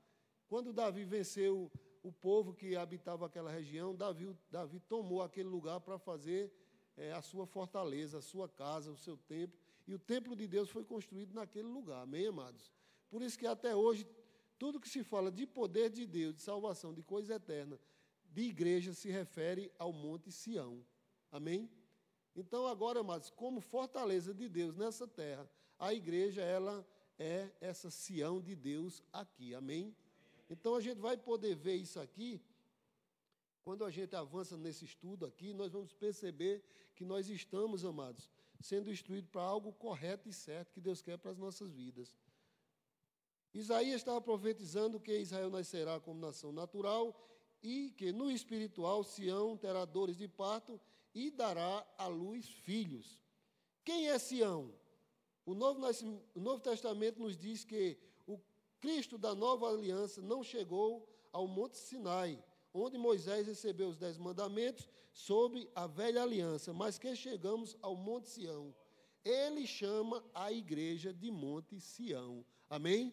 [0.48, 1.70] Quando Davi venceu
[2.02, 6.52] o povo que habitava aquela região, Davi, Davi tomou aquele lugar para fazer
[6.96, 9.58] é, a sua fortaleza, a sua casa, o seu templo.
[9.86, 12.72] E o templo de Deus foi construído naquele lugar, amém, amados?
[13.08, 14.06] Por isso que até hoje,
[14.58, 17.78] tudo que se fala de poder de Deus, de salvação, de coisa eterna,
[18.30, 20.84] de igreja, se refere ao Monte Sião,
[21.30, 21.70] amém?
[22.34, 26.86] Então, agora, amados, como fortaleza de Deus nessa terra, a igreja, ela
[27.18, 29.94] é essa Sião de Deus aqui, amém?
[30.48, 32.40] Então, a gente vai poder ver isso aqui
[33.64, 36.62] quando a gente avança nesse estudo aqui, nós vamos perceber
[36.94, 38.28] que nós estamos, amados,
[38.60, 42.14] sendo instruídos para algo correto e certo que Deus quer para as nossas vidas.
[43.54, 47.16] Isaías estava profetizando que Israel nascerá como nação natural
[47.62, 50.80] e que no espiritual Sião terá dores de parto
[51.14, 53.20] e dará à luz filhos.
[53.84, 54.74] Quem é Sião?
[55.44, 55.80] O Novo,
[56.34, 58.38] o Novo Testamento nos diz que o
[58.80, 64.88] Cristo da nova aliança não chegou ao Monte Sinai, onde Moisés recebeu os dez mandamentos
[65.12, 68.74] sob a velha aliança, mas que chegamos ao Monte Sião.
[69.24, 72.44] Ele chama a igreja de Monte Sião.
[72.68, 73.12] Amém?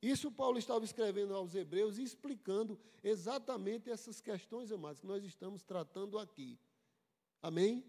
[0.00, 5.62] Isso Paulo estava escrevendo aos Hebreus e explicando exatamente essas questões, amados, que nós estamos
[5.62, 6.58] tratando aqui.
[7.42, 7.84] Amém?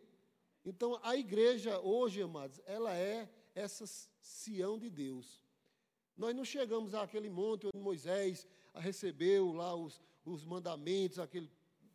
[0.65, 3.85] Então, a igreja hoje, amados, ela é essa
[4.19, 5.41] Sião de Deus.
[6.15, 11.49] Nós não chegamos àquele monte onde Moisés recebeu lá os, os mandamentos, aquele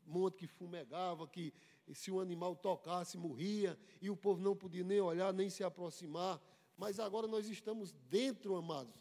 [0.07, 1.53] monte que fumegava, que
[1.93, 6.41] se um animal tocasse, morria, e o povo não podia nem olhar, nem se aproximar.
[6.77, 8.95] Mas agora nós estamos dentro, amados,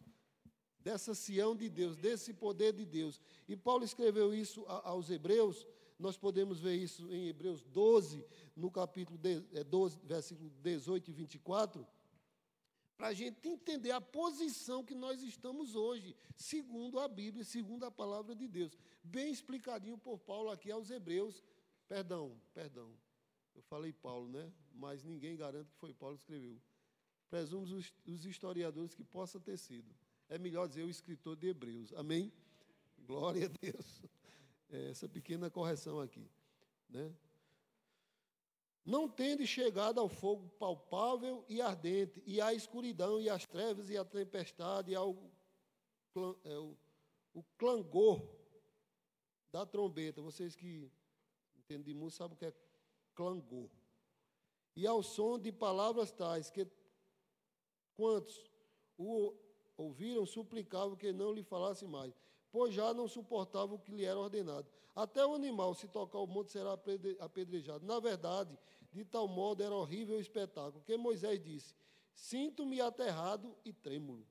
[0.79, 3.21] dessa Sião de Deus, desse poder de Deus.
[3.47, 5.65] E Paulo escreveu isso aos Hebreus,
[5.97, 9.19] nós podemos ver isso em Hebreus 12, no capítulo
[9.67, 11.87] 12, é, versículo 18 e 24
[12.99, 17.89] para a gente entender a posição que nós estamos hoje, segundo a Bíblia, segundo a
[17.89, 18.77] palavra de Deus.
[19.01, 21.41] Bem explicadinho por Paulo aqui aos Hebreus.
[21.87, 22.93] Perdão, perdão.
[23.55, 24.51] Eu falei Paulo, né?
[24.73, 26.61] Mas ninguém garante que foi Paulo que escreveu.
[27.29, 29.95] Presumos os, os historiadores que possa ter sido.
[30.27, 31.93] É melhor dizer o escritor de Hebreus.
[31.93, 32.33] Amém?
[33.07, 34.01] Glória a Deus.
[34.71, 36.29] É essa pequena correção aqui.
[36.87, 37.11] Né?
[38.89, 43.97] Não tende chegado ao fogo palpável e ardente, e à escuridão, e às trevas, e
[43.97, 45.15] à tempestade, e ao
[46.43, 46.75] é, o,
[47.33, 48.21] o clangor
[49.51, 50.21] da trombeta.
[50.21, 50.91] Vocês que
[51.55, 52.53] entendem de sabem o que é
[53.13, 53.69] clangor.
[54.75, 56.67] E ao som de palavras tais que
[57.95, 58.43] quantos
[58.97, 59.35] o
[59.77, 62.13] ouviram suplicavam que não lhe falasse mais,
[62.51, 64.67] pois já não suportava o que lhe era ordenado.
[64.95, 66.73] Até o animal, se tocar o monte, será
[67.19, 67.85] apedrejado.
[67.85, 68.57] Na verdade,
[68.91, 71.75] de tal modo era horrível o espetáculo, que Moisés disse:
[72.13, 74.25] Sinto-me aterrado e trêmulo.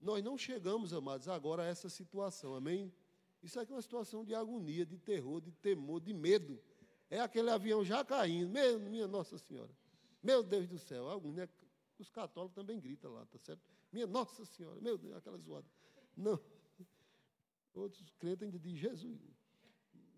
[0.00, 2.92] Nós não chegamos, amados, agora a essa situação, amém?
[3.42, 6.60] Isso aqui é uma situação de agonia, de terror, de temor, de medo.
[7.10, 9.70] É aquele avião já caindo, meu, minha Nossa Senhora.
[10.22, 11.48] Meu Deus do céu, agonia.
[11.98, 13.62] Os católicos também gritam lá, tá certo?
[13.90, 15.66] Minha Nossa Senhora, meu Deus, aquela zoada.
[16.16, 16.38] Não.
[17.74, 19.20] Outros crentes ainda dizem Jesus.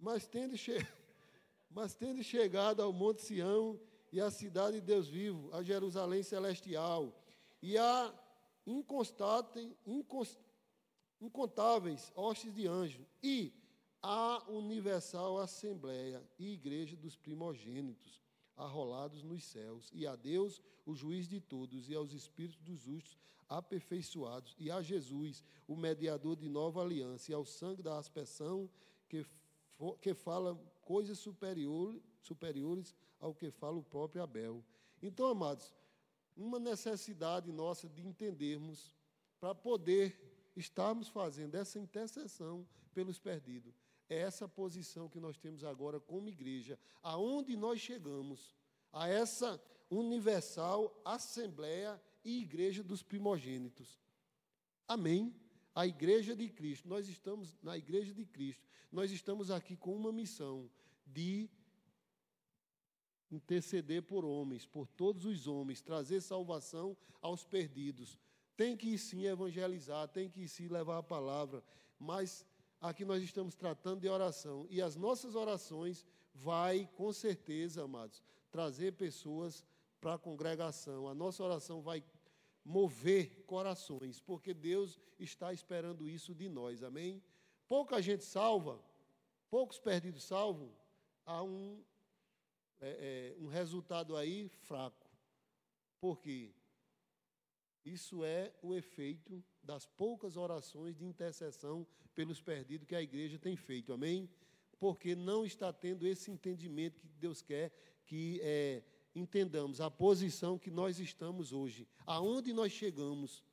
[0.00, 0.99] Mas tendo chegado
[1.70, 3.80] mas tendo chegado ao Monte Sião
[4.12, 7.14] e à cidade de Deus vivo, a Jerusalém celestial,
[7.62, 8.12] e a
[11.20, 13.52] incontáveis hostes de anjos, e
[14.02, 18.20] a universal assembleia e igreja dos primogênitos,
[18.56, 23.16] arrolados nos céus, e a Deus, o juiz de todos, e aos espíritos dos justos
[23.48, 28.68] aperfeiçoados, e a Jesus, o mediador de nova aliança, e ao sangue da aspersão
[29.08, 29.24] que,
[30.00, 30.58] que fala
[30.90, 34.64] coisas superior, superiores ao que fala o próprio Abel.
[35.00, 35.72] Então, amados,
[36.36, 38.92] uma necessidade nossa de entendermos
[39.38, 43.72] para poder estarmos fazendo essa intercessão pelos perdidos.
[44.08, 48.56] É essa posição que nós temos agora como igreja, aonde nós chegamos,
[48.92, 54.02] a essa universal assembleia e igreja dos primogênitos.
[54.88, 55.32] Amém?
[55.74, 60.12] A igreja de Cristo, nós estamos na igreja de Cristo, nós estamos aqui com uma
[60.12, 60.68] missão
[61.06, 61.48] de
[63.30, 68.18] interceder por homens, por todos os homens, trazer salvação aos perdidos.
[68.56, 71.62] Tem que sim evangelizar, tem que sim levar a palavra,
[71.98, 72.44] mas
[72.80, 76.04] aqui nós estamos tratando de oração e as nossas orações
[76.34, 79.64] vai com certeza, amados, trazer pessoas
[80.00, 81.08] para a congregação.
[81.08, 82.02] A nossa oração vai
[82.64, 86.82] mover corações, porque Deus está esperando isso de nós.
[86.82, 87.22] Amém?
[87.66, 88.82] Pouca gente salva,
[89.48, 90.72] poucos perdidos salvam,
[91.24, 91.82] há um,
[92.80, 95.08] é, é, um resultado aí fraco.
[96.00, 96.52] Por quê?
[97.84, 103.56] Isso é o efeito das poucas orações de intercessão pelos perdidos que a igreja tem
[103.56, 104.28] feito, amém?
[104.78, 107.72] Porque não está tendo esse entendimento que Deus quer
[108.04, 108.82] que é,
[109.14, 113.44] entendamos a posição que nós estamos hoje, aonde nós chegamos.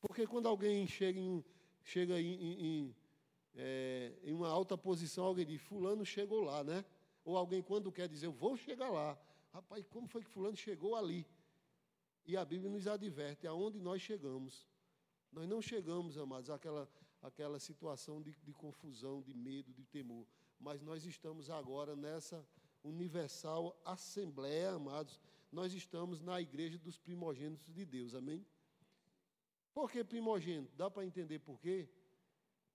[0.00, 1.44] Porque quando alguém chega em,
[1.82, 2.96] chega em, em,
[3.54, 6.84] é, em uma alta posição, alguém diz, fulano chegou lá, né?
[7.24, 9.18] Ou alguém quando quer dizer, eu vou chegar lá.
[9.52, 11.26] Rapaz, como foi que fulano chegou ali?
[12.26, 14.66] E a Bíblia nos adverte aonde nós chegamos.
[15.32, 16.88] Nós não chegamos, amados, àquela,
[17.22, 20.26] àquela situação de, de confusão, de medo, de temor.
[20.58, 22.46] Mas nós estamos agora nessa
[22.84, 25.18] universal assembleia, amados.
[25.50, 28.46] Nós estamos na igreja dos primogênitos de Deus, amém?
[29.72, 30.72] Por que primogênito?
[30.76, 31.88] Dá para entender por quê?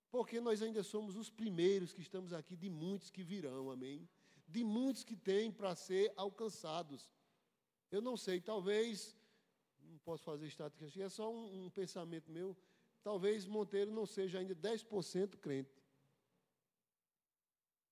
[0.09, 4.09] Porque nós ainda somos os primeiros que estamos aqui, de muitos que virão, amém?
[4.47, 7.09] De muitos que têm para ser alcançados.
[7.91, 9.15] Eu não sei, talvez
[9.79, 12.57] não posso fazer estatística, é só um, um pensamento meu.
[13.03, 15.71] Talvez Monteiro não seja ainda 10% crente.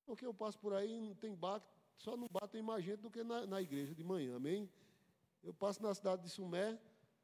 [0.05, 1.61] Porque eu passo por aí, não tem bar,
[1.97, 4.69] só não batem mais gente do que na, na, igreja de manhã, amém?
[5.43, 6.79] Eu passo na cidade de Sumé,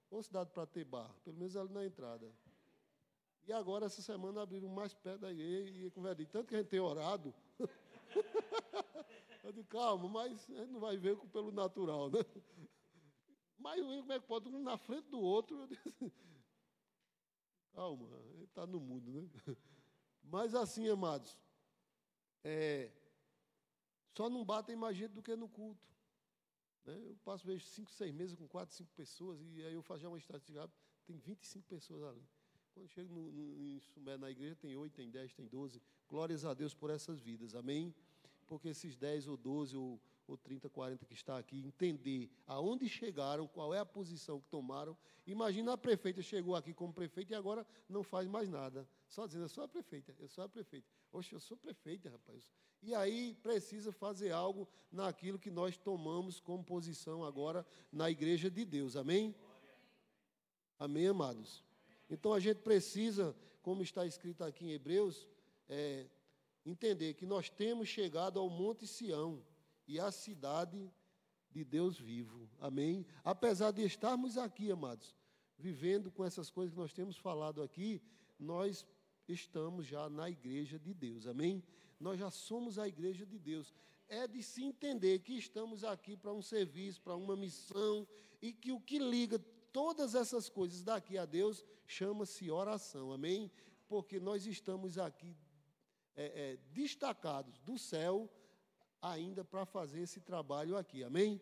[0.10, 2.32] ou cidade para ter bar, pelo menos ali na entrada.
[3.46, 6.26] E agora, essa semana, abriram mais perto da igreja e converti.
[6.26, 7.34] Tanto que a gente tem orado.
[9.44, 12.20] eu digo, calma, mas a gente não vai ver pelo natural, né?
[13.58, 15.60] Mas como é que pode um na frente do outro?
[15.60, 16.14] Eu disse,
[17.74, 19.56] calma, ele está no mundo, né?
[20.24, 21.38] Mas assim, amados,
[22.44, 22.92] é,
[24.14, 25.88] só não batem mais gente do que no culto.
[26.86, 26.96] Né?
[27.10, 30.18] Eu passo vejo cinco, seis meses com quatro, cinco pessoas, e aí eu faço uma
[30.18, 30.70] estatística,
[31.06, 32.24] tem 25 pessoas ali.
[32.74, 35.82] Quando chego no, no, na igreja, tem oito, tem dez, tem doze.
[36.08, 37.94] Glórias a Deus por essas vidas, amém?
[38.48, 43.48] Porque esses dez ou doze ou ou 30, 40 que está aqui, entender aonde chegaram,
[43.48, 44.98] qual é a posição que tomaram.
[45.26, 48.88] Imagina a prefeita chegou aqui como prefeita e agora não faz mais nada.
[49.08, 50.88] Só dizendo, eu sou a prefeita, eu sou a prefeita.
[51.12, 52.50] Oxe, eu sou prefeita, rapaz.
[52.82, 58.66] E aí precisa fazer algo naquilo que nós tomamos como posição agora na igreja de
[58.66, 58.96] Deus.
[58.96, 59.36] Amém?
[60.80, 61.64] Amém, amados?
[62.10, 65.28] Então a gente precisa, como está escrito aqui em Hebreus,
[65.70, 66.08] é,
[66.66, 69.42] entender que nós temos chegado ao Monte Sião
[69.94, 70.92] e a cidade
[71.52, 72.50] de Deus vivo.
[72.60, 73.06] Amém?
[73.24, 75.16] Apesar de estarmos aqui, amados,
[75.56, 78.02] vivendo com essas coisas que nós temos falado aqui,
[78.40, 78.88] nós
[79.28, 81.28] estamos já na igreja de Deus.
[81.28, 81.64] Amém?
[82.00, 83.72] Nós já somos a igreja de Deus.
[84.08, 88.08] É de se entender que estamos aqui para um serviço, para uma missão,
[88.42, 89.38] e que o que liga
[89.72, 93.14] todas essas coisas daqui a Deus chama-se oração.
[93.14, 93.52] Amém?
[93.88, 95.38] Porque nós estamos aqui
[96.16, 98.28] é, é, destacados do céu
[99.04, 101.04] ainda para fazer esse trabalho aqui.
[101.04, 101.42] Amém?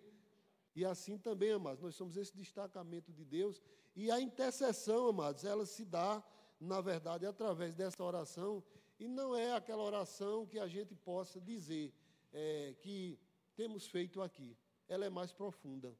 [0.75, 3.61] E assim também, amados, nós somos esse destacamento de Deus.
[3.95, 6.23] E a intercessão, amados, ela se dá,
[6.59, 8.63] na verdade, através dessa oração.
[8.99, 11.93] E não é aquela oração que a gente possa dizer
[12.33, 13.19] é, que
[13.55, 14.57] temos feito aqui.
[14.87, 15.95] Ela é mais profunda.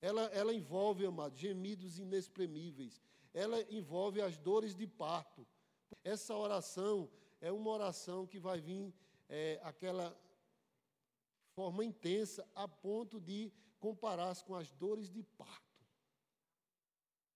[0.00, 3.00] Ela, ela envolve, amados, gemidos inexprimíveis.
[3.32, 5.46] Ela envolve as dores de parto.
[6.02, 7.08] Essa oração
[7.40, 8.92] é uma oração que vai vir
[9.28, 10.16] é, aquela
[11.58, 15.84] forma intensa, a ponto de comparar-se com as dores de parto.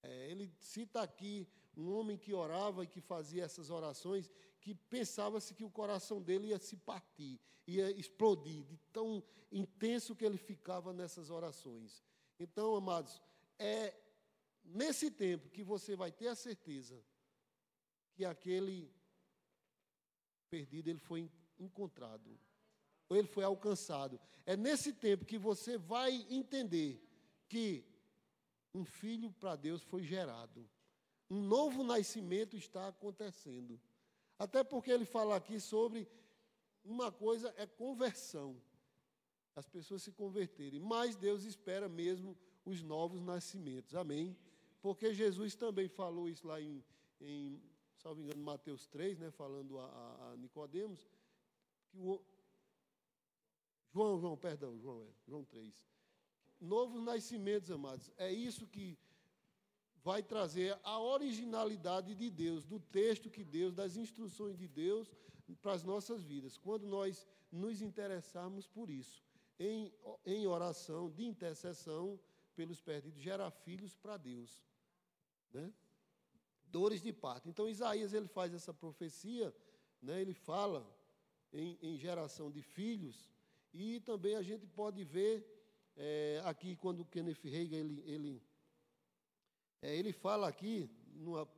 [0.01, 4.31] É, ele cita aqui um homem que orava e que fazia essas orações,
[4.61, 10.25] que pensava-se que o coração dele ia se partir, ia explodir, de tão intenso que
[10.25, 12.01] ele ficava nessas orações.
[12.39, 13.21] Então, amados,
[13.59, 13.93] é
[14.63, 17.05] nesse tempo que você vai ter a certeza
[18.15, 18.89] que aquele
[20.49, 22.39] perdido ele foi encontrado
[23.13, 24.19] ou ele foi alcançado.
[24.47, 26.99] É nesse tempo que você vai entender
[27.47, 27.85] que
[28.75, 30.67] um filho para Deus foi gerado.
[31.29, 33.79] Um novo nascimento está acontecendo.
[34.39, 36.09] Até porque ele fala aqui sobre
[36.83, 38.57] uma coisa é conversão.
[39.55, 40.81] As pessoas se converterem.
[40.81, 43.95] Mas Deus espera mesmo os novos nascimentos.
[43.95, 44.35] Amém?
[44.81, 46.83] Porque Jesus também falou isso lá em,
[47.21, 47.61] em
[47.99, 51.07] salvo engano, Mateus 3, né, falando a, a, a Nicodemos,
[51.91, 52.19] que o,
[53.93, 55.73] João, João, perdão, João, é, João 3.
[56.61, 58.99] Novos nascimentos, amados, é isso que
[60.03, 65.11] vai trazer a originalidade de Deus, do texto que Deus, das instruções de Deus
[65.61, 69.23] para as nossas vidas, quando nós nos interessarmos por isso.
[69.59, 69.93] em,
[70.25, 72.19] em oração de intercessão
[72.57, 74.65] pelos perdidos, gera filhos para Deus.
[75.53, 75.73] Né?
[76.67, 77.49] Dores de parto.
[77.49, 79.55] Então, Isaías ele faz essa profecia,
[80.01, 80.21] né?
[80.21, 80.85] ele fala
[81.53, 83.32] em, em geração de filhos,
[83.73, 85.47] e também a gente pode ver
[85.97, 88.43] é, aqui, quando Kenneth Reagan ele, ele,
[89.81, 91.49] é, ele fala aqui, numa,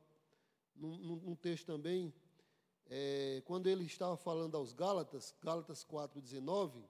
[0.75, 2.13] num, num texto também,
[2.87, 6.83] é, quando ele estava falando aos Gálatas, Gálatas 4,19,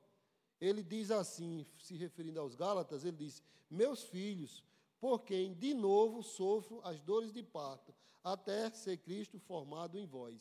[0.60, 4.64] ele diz assim, se referindo aos Gálatas, ele diz: Meus filhos,
[5.00, 10.40] por quem de novo sofro as dores de parto, até ser Cristo formado em vós.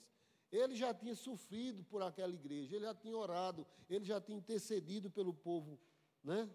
[0.54, 5.10] Ele já tinha sofrido por aquela igreja, ele já tinha orado, ele já tinha intercedido
[5.10, 5.76] pelo povo,
[6.22, 6.48] né?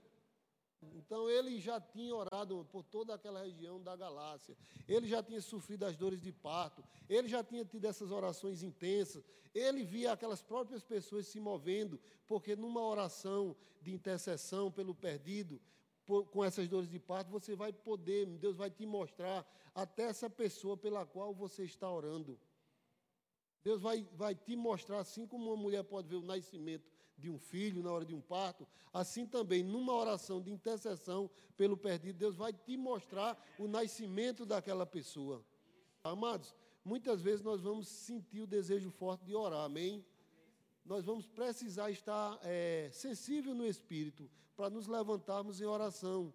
[0.93, 4.55] Então ele já tinha orado por toda aquela região da Galácia.
[4.87, 6.81] Ele já tinha sofrido as dores de parto.
[7.09, 9.21] Ele já tinha tido essas orações intensas.
[9.53, 15.59] Ele via aquelas próprias pessoas se movendo, porque numa oração de intercessão pelo perdido,
[16.05, 19.45] por, com essas dores de parto, você vai poder, Deus vai te mostrar
[19.75, 22.39] até essa pessoa pela qual você está orando.
[23.63, 27.37] Deus vai, vai te mostrar, assim como uma mulher pode ver o nascimento de um
[27.37, 32.35] filho, na hora de um parto, assim também, numa oração de intercessão pelo perdido, Deus
[32.35, 35.43] vai te mostrar o nascimento daquela pessoa.
[36.01, 40.05] Amados, muitas vezes nós vamos sentir o desejo forte de orar, amém?
[40.85, 46.33] Nós vamos precisar estar é, sensível no espírito para nos levantarmos em oração.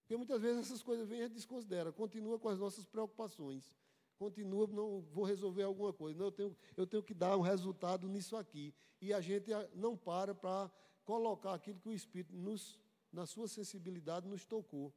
[0.00, 3.74] Porque muitas vezes essas coisas vêm e a gente desconsidera, continua com as nossas preocupações
[4.18, 6.18] continua, não vou resolver alguma coisa.
[6.18, 8.74] Não, eu tenho, eu tenho que dar um resultado nisso aqui.
[9.00, 10.70] E a gente não para para
[11.04, 12.78] colocar aquilo que o Espírito, nos,
[13.12, 14.92] na sua sensibilidade, nos tocou.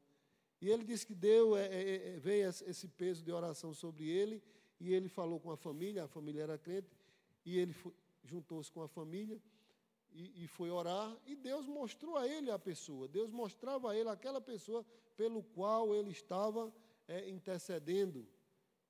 [0.61, 4.41] E ele disse que deu, é, é, é veio esse peso de oração sobre ele,
[4.80, 6.89] e ele falou com a família, a família era crente,
[7.45, 7.76] e ele
[8.24, 9.39] juntou-se com a família
[10.13, 14.09] e, e, foi orar, e Deus mostrou a ele a pessoa, Deus mostrava a ele
[14.09, 16.74] aquela pessoa pelo qual ele estava
[17.07, 18.28] é, intercedendo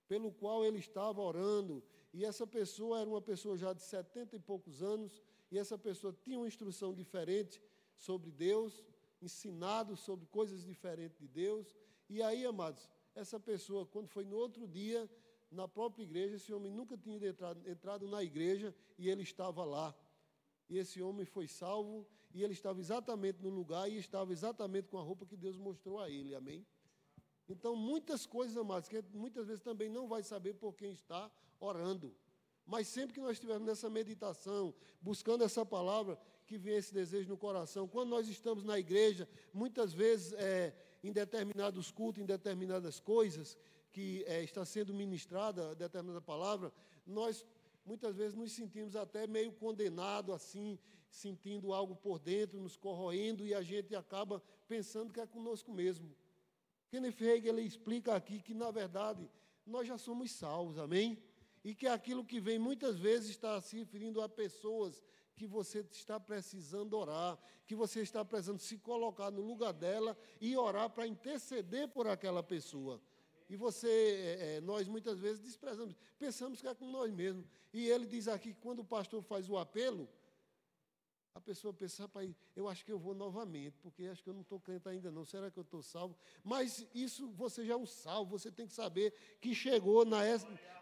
[0.08, 1.84] pelo qual ele estava orando,
[2.14, 6.16] e essa pessoa era uma pessoa já de setenta e poucos anos, e essa pessoa
[6.24, 7.62] tinha uma instrução diferente
[7.95, 8.84] sobre Deus,
[9.22, 11.76] ensinado sobre coisas diferentes de Deus.
[12.10, 15.10] E aí, amados, essa pessoa, quando foi no outro dia,
[15.51, 19.95] na própria igreja, esse homem nunca tinha entrado, entrado na igreja e ele estava lá.
[20.70, 24.97] E esse homem foi salvo e ele estava exatamente no lugar e estava exatamente com
[24.97, 26.36] a roupa que Deus mostrou a ele.
[26.36, 26.66] Amém?
[27.50, 32.14] Então, muitas coisas, amados, que muitas vezes também não vai saber por quem está orando.
[32.66, 37.38] Mas sempre que nós estivermos nessa meditação, buscando essa palavra, que vem esse desejo no
[37.38, 37.88] coração.
[37.88, 43.58] Quando nós estamos na igreja, muitas vezes é, em determinados cultos, em determinadas coisas,
[43.91, 46.72] que é, está sendo ministrada determinada palavra,
[47.06, 47.45] nós
[47.86, 50.78] muitas vezes nos sentimos até meio condenado assim,
[51.10, 56.14] sentindo algo por dentro, nos corroendo, e a gente acaba pensando que é conosco mesmo.
[56.90, 59.30] Kenneth Hagin explica aqui que, na verdade,
[59.66, 61.22] nós já somos salvos, amém?
[61.64, 65.04] E que aquilo que vem muitas vezes está se referindo a pessoas
[65.36, 70.58] que você está precisando orar, que você está precisando se colocar no lugar dela e
[70.58, 73.02] orar para interceder por aquela pessoa.
[73.50, 77.46] E você, é, é, nós muitas vezes desprezamos, pensamos que é com nós mesmos.
[77.72, 80.10] E ele diz aqui que quando o pastor faz o apelo,
[81.38, 84.42] a pessoa pensa, rapaz, eu acho que eu vou novamente, porque acho que eu não
[84.42, 85.24] estou crente ainda não.
[85.24, 86.18] Será que eu estou salvo?
[86.44, 90.22] Mas isso você já é um salvo, você tem que saber que chegou na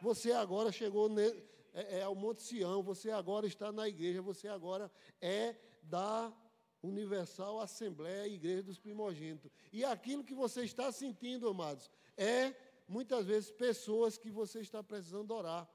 [0.02, 1.28] você agora chegou ne,
[1.74, 4.90] é, é, ao Monte Sião, você agora está na igreja, você agora
[5.22, 6.34] é da
[6.82, 9.52] Universal Assembleia Igreja dos Primogênitos.
[9.74, 12.56] E aquilo que você está sentindo, amados, é
[12.88, 15.70] muitas vezes pessoas que você está precisando orar.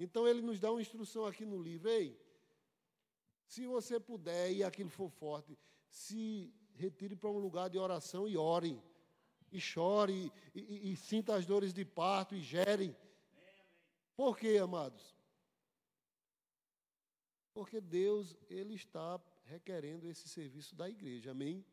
[0.00, 2.18] Então ele nos dá uma instrução aqui no livro, ei,
[3.48, 8.36] se você puder e aquilo for forte, se retire para um lugar de oração e
[8.36, 8.80] ore.
[9.50, 12.94] E chore, e, e, e sinta as dores de parto e gere.
[14.14, 15.16] Por quê, amados?
[17.54, 21.64] Porque Deus, Ele está requerendo esse serviço da igreja, amém?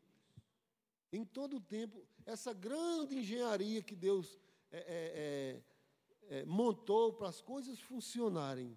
[1.12, 4.38] Em todo o tempo, essa grande engenharia que Deus
[4.72, 8.76] é, é, é, é montou para as coisas funcionarem,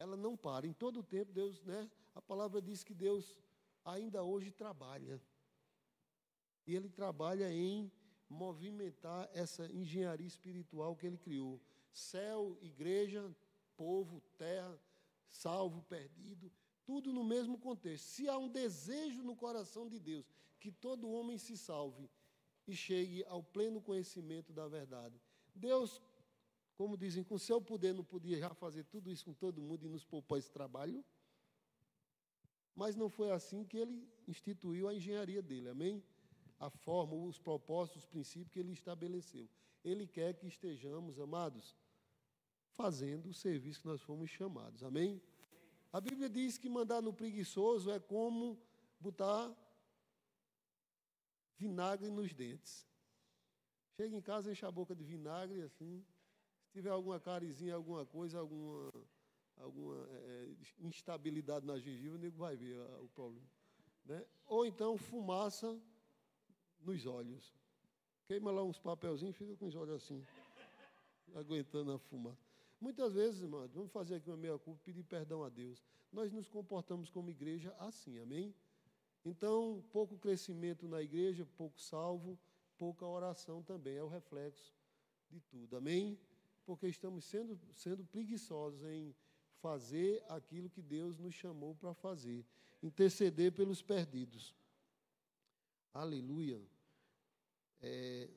[0.00, 0.66] ela não para.
[0.66, 1.88] Em todo o tempo, Deus, né?
[2.14, 3.38] A palavra diz que Deus
[3.84, 5.20] ainda hoje trabalha.
[6.66, 7.92] E Ele trabalha em
[8.28, 11.60] movimentar essa engenharia espiritual que Ele criou.
[11.92, 13.30] Céu, igreja,
[13.76, 14.80] povo, terra,
[15.28, 16.50] salvo, perdido,
[16.84, 18.06] tudo no mesmo contexto.
[18.06, 20.24] Se há um desejo no coração de Deus
[20.58, 22.08] que todo homem se salve
[22.66, 25.20] e chegue ao pleno conhecimento da verdade,
[25.54, 26.00] Deus
[26.80, 29.88] como dizem, com seu poder não podia já fazer tudo isso com todo mundo e
[29.90, 31.04] nos poupar esse trabalho?
[32.74, 36.02] Mas não foi assim que ele instituiu a engenharia dele, amém?
[36.58, 39.46] A forma, os propósitos, os princípios que ele estabeleceu.
[39.84, 41.76] Ele quer que estejamos, amados,
[42.70, 45.20] fazendo o serviço que nós fomos chamados, amém?
[45.92, 48.58] A Bíblia diz que mandar no preguiçoso é como
[48.98, 49.54] botar
[51.58, 52.88] vinagre nos dentes.
[53.98, 56.02] Chega em casa, enche a boca de vinagre, assim.
[56.72, 58.90] Tiver alguma carizinha, alguma coisa, alguma,
[59.56, 60.48] alguma é,
[60.80, 63.46] instabilidade na gengiva, o nego vai ver a, o problema.
[64.04, 64.24] Né?
[64.46, 65.78] Ou então fumaça
[66.80, 67.52] nos olhos.
[68.26, 70.24] Queima lá uns papelzinhos, fica com os olhos assim,
[71.34, 72.50] aguentando a fumaça.
[72.80, 75.84] Muitas vezes, irmãos, vamos fazer aqui uma meia culpa, pedir perdão a Deus.
[76.12, 78.54] Nós nos comportamos como igreja assim, amém?
[79.24, 82.38] Então, pouco crescimento na igreja, pouco salvo,
[82.78, 84.72] pouca oração também, é o reflexo
[85.30, 86.18] de tudo, amém?
[86.70, 89.12] Porque estamos sendo, sendo preguiçosos em
[89.60, 92.46] fazer aquilo que Deus nos chamou para fazer,
[92.80, 94.54] interceder pelos perdidos.
[95.92, 96.62] Aleluia.
[97.82, 98.30] É,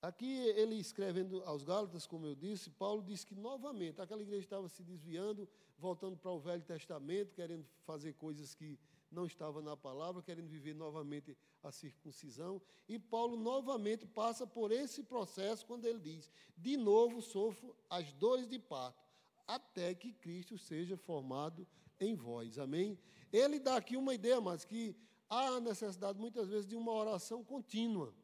[0.00, 4.68] Aqui ele escrevendo aos Gálatas, como eu disse, Paulo diz que novamente aquela igreja estava
[4.68, 8.78] se desviando, voltando para o Velho Testamento, querendo fazer coisas que
[9.10, 12.60] não estavam na palavra, querendo viver novamente a circuncisão.
[12.88, 18.48] E Paulo novamente passa por esse processo quando ele diz: De novo sofro as dores
[18.48, 19.04] de parto,
[19.46, 21.66] até que Cristo seja formado
[22.00, 22.58] em vós.
[22.58, 22.98] Amém?
[23.32, 24.96] Ele dá aqui uma ideia, mas que
[25.28, 28.14] há necessidade muitas vezes de uma oração contínua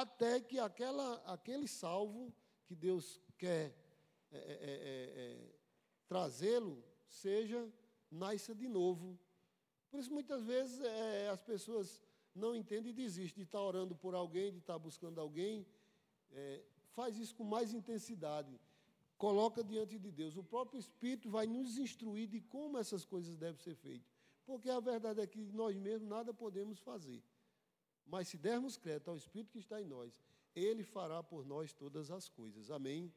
[0.00, 2.30] até que aquela, aquele salvo
[2.66, 3.74] que Deus quer
[4.30, 5.52] é, é, é,
[6.06, 7.66] trazê-lo seja,
[8.10, 9.18] nasça de novo.
[9.90, 12.02] Por isso, muitas vezes, é, as pessoas
[12.34, 15.66] não entendem e desistem de estar orando por alguém, de estar buscando alguém.
[16.90, 18.60] faz isso com mais intensidade.
[19.16, 20.36] Coloca diante de Deus.
[20.36, 24.14] O próprio Espírito vai nos instruir de como essas coisas devem ser feitas.
[24.44, 27.22] Porque a verdade é que nós mesmos nada podemos fazer.
[28.06, 30.22] Mas se dermos crédito ao Espírito que está em nós,
[30.54, 32.70] ele fará por nós todas as coisas.
[32.70, 33.12] Amém?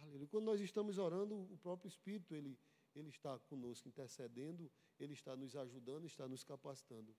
[0.00, 0.28] Aleluia.
[0.28, 2.56] Quando nós estamos orando, o próprio Espírito, ele,
[2.94, 4.70] ele está conosco, intercedendo,
[5.04, 7.14] ele está nos ajudando, está nos capacitando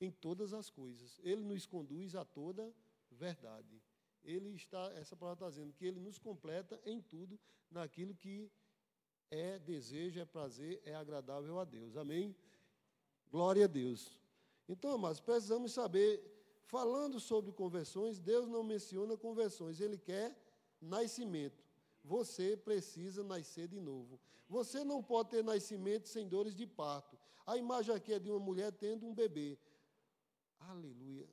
[0.00, 1.20] em todas as coisas.
[1.22, 2.72] Ele nos conduz a toda
[3.10, 3.82] verdade.
[4.24, 7.38] Ele está, essa palavra está dizendo que ele nos completa em tudo,
[7.70, 8.50] naquilo que
[9.30, 11.96] é desejo, é prazer, é agradável a Deus.
[11.96, 12.34] Amém?
[13.30, 14.18] Glória a Deus.
[14.68, 16.22] Então, amados, precisamos saber,
[16.64, 20.36] falando sobre conversões, Deus não menciona conversões, Ele quer
[20.80, 21.64] nascimento.
[22.04, 24.20] Você precisa nascer de novo.
[24.48, 27.15] Você não pode ter nascimento sem dores de parto.
[27.46, 29.56] A imagem aqui é de uma mulher tendo um bebê.
[30.58, 31.28] Aleluia.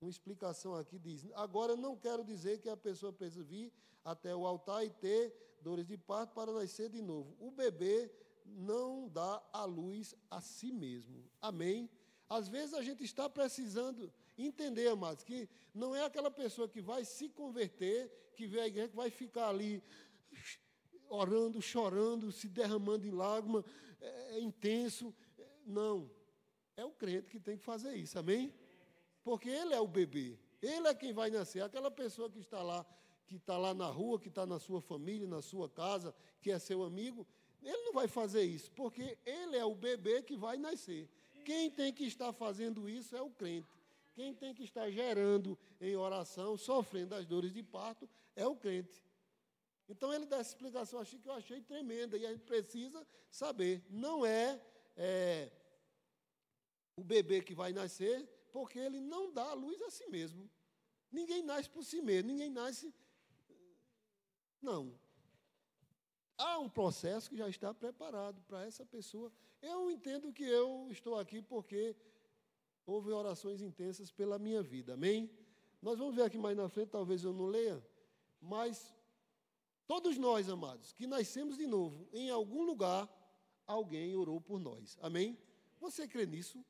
[0.00, 3.72] Uma explicação aqui diz: agora não quero dizer que a pessoa precisa vir
[4.04, 7.36] até o altar e ter dores de parto para nascer de novo.
[7.38, 8.10] O bebê
[8.46, 11.22] não dá a luz a si mesmo.
[11.40, 11.90] Amém?
[12.28, 17.04] Às vezes a gente está precisando entender, amados, que não é aquela pessoa que vai
[17.04, 19.82] se converter, que vê a igreja, que vai ficar ali
[21.08, 23.64] orando, chorando, se derramando em lágrimas,
[24.00, 25.14] é, é intenso.
[25.68, 26.10] Não.
[26.76, 28.52] É o crente que tem que fazer isso, amém?
[29.22, 30.38] Porque ele é o bebê.
[30.62, 31.62] Ele é quem vai nascer.
[31.62, 32.86] Aquela pessoa que está lá,
[33.26, 36.58] que está lá na rua, que está na sua família, na sua casa, que é
[36.58, 37.26] seu amigo,
[37.62, 41.08] ele não vai fazer isso, porque ele é o bebê que vai nascer.
[41.44, 43.68] Quem tem que estar fazendo isso é o crente.
[44.14, 49.02] Quem tem que estar gerando em oração, sofrendo as dores de parto, é o crente.
[49.88, 53.82] Então ele dá essa explicação achei que eu achei tremenda e a gente precisa saber.
[53.88, 54.60] Não é,
[54.96, 55.50] é
[56.98, 58.16] o bebê que vai nascer,
[58.52, 60.42] porque ele não dá a luz a si mesmo.
[61.10, 62.86] Ninguém nasce por si mesmo, ninguém nasce.
[64.60, 64.80] Não.
[66.36, 71.18] Há um processo que já está preparado para essa pessoa eu entendo que eu estou
[71.18, 71.96] aqui porque
[72.86, 75.30] houve orações intensas pela minha vida, amém?
[75.82, 77.84] Nós vamos ver aqui mais na frente, talvez eu não leia,
[78.40, 78.94] mas
[79.86, 83.08] todos nós, amados, que nascemos de novo, em algum lugar,
[83.66, 85.36] alguém orou por nós, amém?
[85.80, 86.64] Você crê nisso?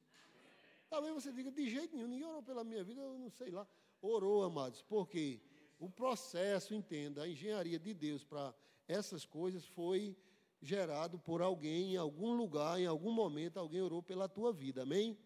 [0.89, 3.67] Talvez você diga, de jeito nenhum, ninguém orou pela minha vida, eu não sei lá.
[4.01, 5.41] Orou, amados, porque
[5.79, 8.55] o processo, entenda, a engenharia de Deus para
[8.87, 10.17] essas coisas foi
[10.61, 15.17] gerado por alguém em algum lugar, em algum momento, alguém orou pela tua vida, amém?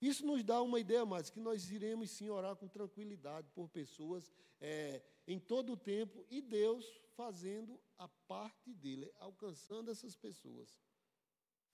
[0.00, 4.30] Isso nos dá uma ideia mais, que nós iremos sim orar com tranquilidade por pessoas
[4.60, 6.84] é, em todo o tempo e Deus
[7.16, 10.78] fazendo a parte dele, alcançando essas pessoas.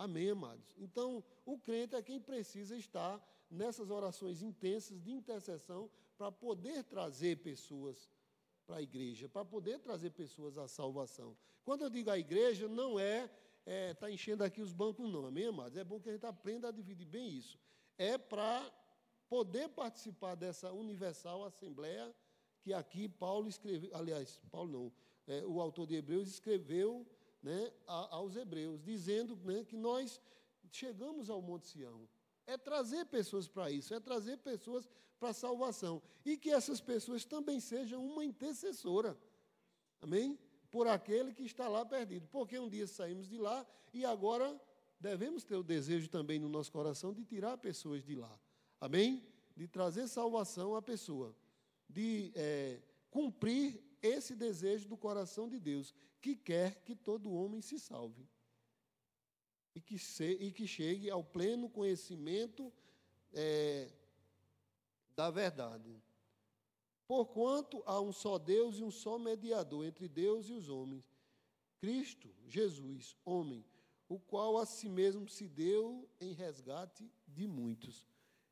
[0.03, 0.75] Amém, amados?
[0.81, 5.89] Então, o crente é quem precisa estar nessas orações intensas de intercessão
[6.19, 8.11] para poder trazer pessoas
[8.67, 11.37] para a igreja, para poder trazer pessoas à salvação.
[11.65, 13.31] Quando eu digo a igreja, não é,
[13.65, 15.79] é, tá enchendo aqui os bancos, não, amém, amados?
[15.79, 17.57] É bom que a gente aprenda a dividir bem isso.
[17.97, 18.73] É para
[19.29, 22.13] poder participar dessa universal assembleia
[22.61, 24.93] que aqui Paulo escreveu, aliás, Paulo não,
[25.29, 27.07] é, o autor de Hebreus escreveu
[27.43, 30.21] né, aos Hebreus, dizendo né, que nós
[30.71, 32.09] chegamos ao Monte Sião.
[32.47, 34.89] É trazer pessoas para isso, é trazer pessoas
[35.19, 36.03] para a salvação.
[36.25, 39.17] E que essas pessoas também sejam uma intercessora.
[40.01, 40.39] Amém?
[40.71, 42.27] Por aquele que está lá perdido.
[42.29, 44.61] Porque um dia saímos de lá e agora
[44.99, 48.39] devemos ter o desejo também no nosso coração de tirar pessoas de lá.
[48.81, 49.25] Amém?
[49.57, 51.37] De trazer salvação à pessoa.
[51.89, 52.81] De é,
[53.11, 58.25] cumprir esse desejo do coração de Deus, que quer que todo homem se salve.
[59.75, 62.73] E que, se, e que chegue ao pleno conhecimento
[63.33, 63.91] é,
[65.17, 66.01] da verdade.
[67.07, 71.11] Porquanto há um só Deus e um só mediador entre Deus e os homens,
[71.81, 73.65] Cristo, Jesus, homem,
[74.09, 78.07] o qual a si mesmo se deu em resgate de muitos.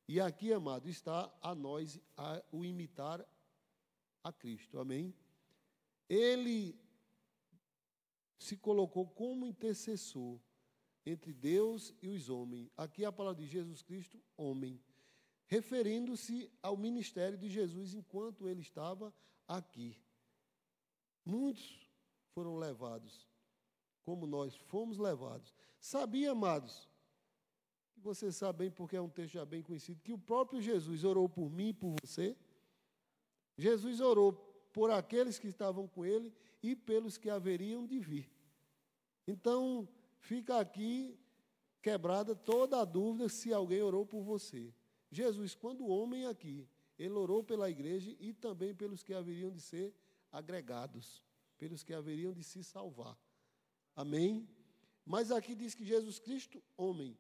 [0.09, 3.25] E aqui, amado, está a nós a o imitar
[4.25, 4.81] a Cristo.
[4.81, 5.15] Amém?
[6.09, 6.77] Ele
[8.41, 10.41] se colocou como intercessor
[11.05, 12.71] entre Deus e os homens.
[12.77, 14.81] Aqui a palavra de Jesus Cristo, homem
[15.47, 19.13] referindo-se ao ministério de Jesus enquanto ele estava
[19.49, 20.01] aqui.
[21.25, 21.87] Muitos
[22.33, 23.29] foram levados,
[24.05, 25.53] como nós fomos levados.
[25.81, 26.89] Sabia, amados,
[27.93, 31.03] que você sabe bem, porque é um texto já bem conhecido, que o próprio Jesus
[31.03, 32.37] orou por mim e por você.
[33.59, 34.33] Jesus orou
[34.73, 36.33] por aqueles que estavam com ele
[36.63, 38.31] e pelos que haveriam de vir.
[39.27, 39.89] Então,
[40.19, 41.19] fica aqui
[41.83, 44.73] quebrada toda a dúvida se alguém orou por você.
[45.11, 49.95] Jesus, quando homem aqui, ele orou pela igreja e também pelos que haveriam de ser
[50.31, 51.25] agregados,
[51.59, 53.19] pelos que haveriam de se salvar.
[53.97, 54.49] Amém?
[55.05, 57.19] Mas aqui diz que Jesus Cristo, homem.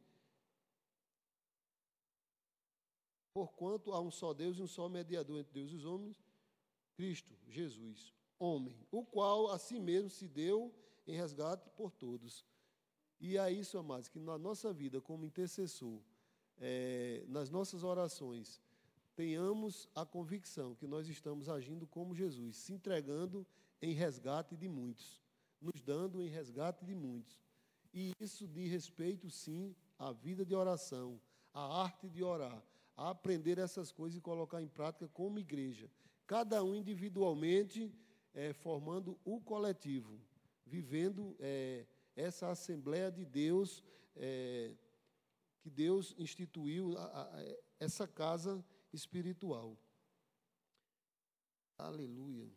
[3.32, 6.22] Porquanto há um só Deus e um só mediador entre Deus e os homens,
[6.94, 10.74] Cristo, Jesus, homem, o qual a si mesmo se deu
[11.06, 12.44] em resgate por todos.
[13.20, 16.00] E é isso, amados, que na nossa vida como intercessor,
[16.58, 18.60] é, nas nossas orações,
[19.14, 23.46] tenhamos a convicção que nós estamos agindo como Jesus, se entregando
[23.82, 25.20] em resgate de muitos,
[25.60, 27.38] nos dando em resgate de muitos.
[27.92, 31.20] E isso diz respeito, sim, à vida de oração,
[31.52, 32.62] à arte de orar,
[32.96, 35.90] a aprender essas coisas e colocar em prática como igreja.
[36.26, 37.92] Cada um individualmente,
[38.34, 40.20] é, formando o coletivo,
[40.64, 43.82] vivendo é, essa Assembleia de Deus.
[44.16, 44.74] É,
[45.60, 49.76] que Deus instituiu a, a, essa casa espiritual.
[51.76, 52.50] Aleluia.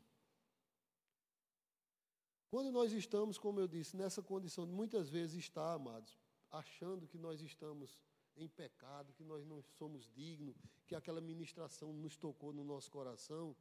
[2.49, 6.17] Quando nós estamos, como eu disse, nessa condição de muitas vezes estar, amados,
[6.51, 7.99] achando que nós estamos
[8.35, 10.55] em pecado, que nós não somos dignos,
[10.85, 13.55] que aquela ministração nos tocou no nosso coração,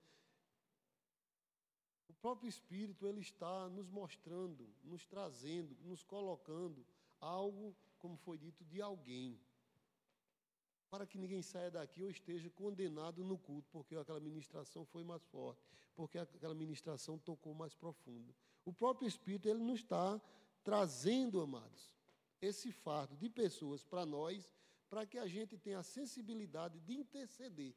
[2.13, 6.87] o próprio Espírito ele está nos mostrando, nos trazendo, nos colocando
[7.19, 9.41] algo como foi dito, de alguém.
[10.91, 15.23] Para que ninguém saia daqui ou esteja condenado no culto, porque aquela ministração foi mais
[15.25, 15.63] forte,
[15.95, 18.35] porque aquela ministração tocou mais profundo.
[18.65, 20.21] O próprio Espírito, ele não está
[20.63, 21.95] trazendo, amados,
[22.41, 24.53] esse fardo de pessoas para nós,
[24.91, 27.75] para que a gente tenha a sensibilidade de interceder.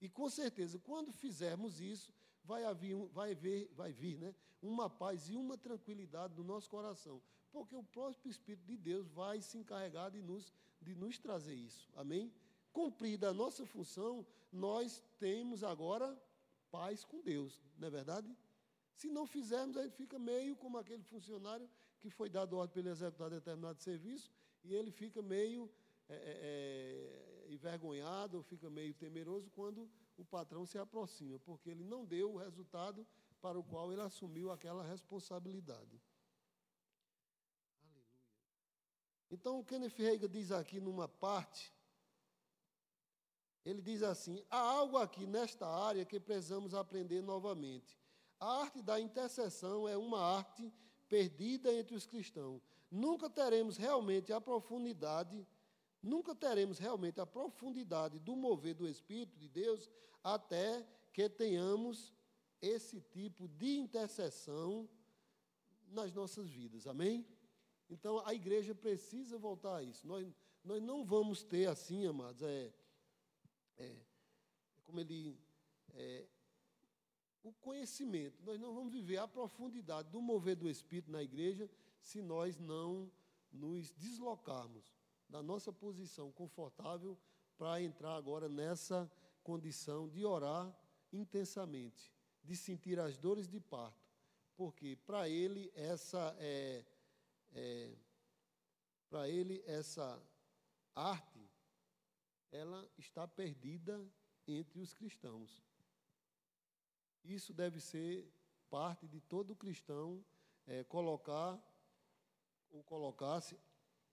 [0.00, 2.14] E com certeza, quando fizermos isso,
[2.44, 7.20] vai, haver, vai, ver, vai vir né, uma paz e uma tranquilidade no nosso coração
[7.54, 11.88] porque o próprio Espírito de Deus vai se encarregar de nos, de nos trazer isso.
[11.94, 12.34] Amém?
[12.72, 16.20] Cumprida a nossa função, nós temos agora
[16.72, 18.36] paz com Deus, não é verdade?
[18.92, 21.70] Se não fizermos, a gente fica meio como aquele funcionário
[22.00, 24.32] que foi dado ordem para ele executar determinado serviço
[24.64, 25.70] e ele fica meio
[26.08, 32.04] é, é, envergonhado, ou fica meio temeroso quando o patrão se aproxima, porque ele não
[32.04, 33.06] deu o resultado
[33.40, 36.00] para o qual ele assumiu aquela responsabilidade.
[39.30, 41.74] Então, o Kenneth Reagan diz aqui numa parte,
[43.64, 47.98] ele diz assim: há algo aqui nesta área que precisamos aprender novamente.
[48.38, 50.72] A arte da intercessão é uma arte
[51.08, 52.62] perdida entre os cristãos.
[52.90, 55.46] Nunca teremos realmente a profundidade,
[56.04, 59.90] nunca teremos realmente a profundidade do mover do Espírito de Deus
[60.22, 62.12] até que tenhamos
[62.60, 64.88] esse tipo de intercessão
[65.88, 66.86] nas nossas vidas.
[66.86, 67.26] Amém?
[67.88, 70.06] Então a igreja precisa voltar a isso.
[70.06, 70.26] Nós,
[70.64, 72.72] nós não vamos ter assim, amados, é,
[73.78, 73.96] é
[74.82, 75.38] como ele.
[75.94, 76.26] É,
[77.42, 78.42] o conhecimento.
[78.42, 83.12] Nós não vamos viver a profundidade do mover do Espírito na igreja se nós não
[83.52, 84.90] nos deslocarmos
[85.28, 87.18] da nossa posição confortável
[87.56, 89.10] para entrar agora nessa
[89.42, 90.74] condição de orar
[91.12, 92.12] intensamente,
[92.42, 94.08] de sentir as dores de parto,
[94.56, 96.84] porque para ele essa é,
[97.52, 97.96] é
[99.08, 100.20] para ele essa
[100.94, 101.48] arte
[102.50, 104.00] ela está perdida
[104.46, 105.62] entre os cristãos.
[107.24, 108.30] Isso deve ser
[108.70, 110.24] parte de todo cristão
[110.66, 111.60] é, colocar
[112.70, 113.58] ou colocar-se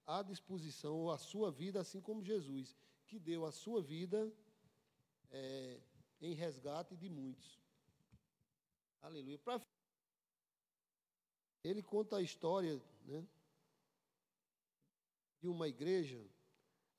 [0.05, 2.75] à disposição ou a sua vida, assim como Jesus,
[3.07, 4.31] que deu a sua vida
[5.29, 5.79] é,
[6.21, 7.59] em resgate de muitos.
[9.01, 9.37] Aleluia.
[9.39, 9.61] Pra...
[11.63, 13.25] Ele conta a história né,
[15.39, 16.23] de uma igreja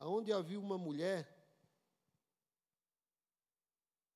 [0.01, 1.43] onde havia uma mulher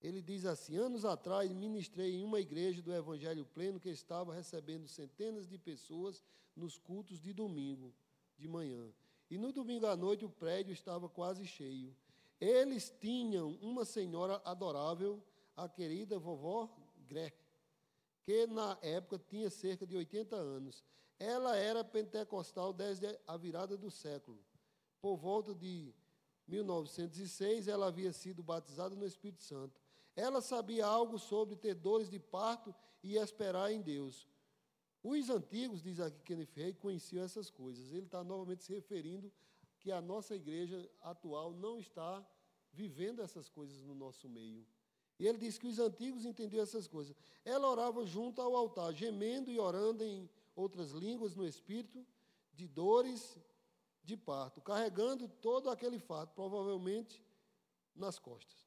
[0.00, 4.86] ele diz assim: Anos atrás ministrei em uma igreja do Evangelho Pleno que estava recebendo
[4.86, 6.22] centenas de pessoas
[6.54, 7.92] nos cultos de domingo
[8.38, 8.92] de manhã.
[9.30, 11.94] E no domingo à noite o prédio estava quase cheio.
[12.40, 15.22] Eles tinham uma senhora adorável,
[15.56, 16.68] a querida vovó
[17.08, 17.32] Gré,
[18.22, 20.84] que na época tinha cerca de 80 anos.
[21.18, 24.38] Ela era pentecostal desde a virada do século.
[25.00, 25.94] Por volta de
[26.46, 29.80] 1906, ela havia sido batizada no Espírito Santo.
[30.14, 34.26] Ela sabia algo sobre ter dores de parto e esperar em Deus.
[35.08, 37.92] Os antigos, diz aqui Kenneth Rey, conheciam essas coisas.
[37.92, 39.32] Ele está novamente se referindo
[39.78, 42.28] que a nossa igreja atual não está
[42.72, 44.66] vivendo essas coisas no nosso meio.
[45.16, 47.14] E ele diz que os antigos entendiam essas coisas.
[47.44, 52.04] Ela orava junto ao altar, gemendo e orando em outras línguas no espírito,
[52.52, 53.38] de dores
[54.02, 57.24] de parto, carregando todo aquele fato, provavelmente
[57.94, 58.66] nas costas.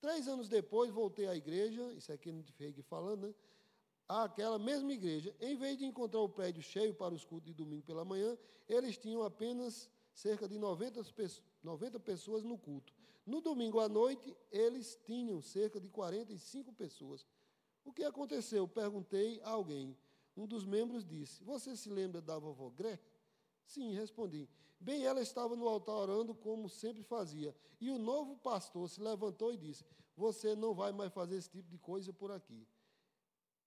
[0.00, 3.34] Três anos depois, voltei à igreja, isso aqui não fiquei falando, né?
[4.10, 7.84] Aquela mesma igreja, em vez de encontrar o prédio cheio para os cultos de domingo
[7.84, 8.36] pela manhã,
[8.68, 11.00] eles tinham apenas cerca de 90,
[11.62, 12.92] 90 pessoas no culto.
[13.24, 17.24] No domingo à noite, eles tinham cerca de 45 pessoas.
[17.84, 18.66] O que aconteceu?
[18.66, 19.96] Perguntei a alguém.
[20.36, 22.98] Um dos membros disse: Você se lembra da vovó Gré?
[23.64, 24.48] Sim, respondi.
[24.80, 27.54] Bem, ela estava no altar orando como sempre fazia.
[27.80, 29.84] E o novo pastor se levantou e disse:
[30.16, 32.66] Você não vai mais fazer esse tipo de coisa por aqui.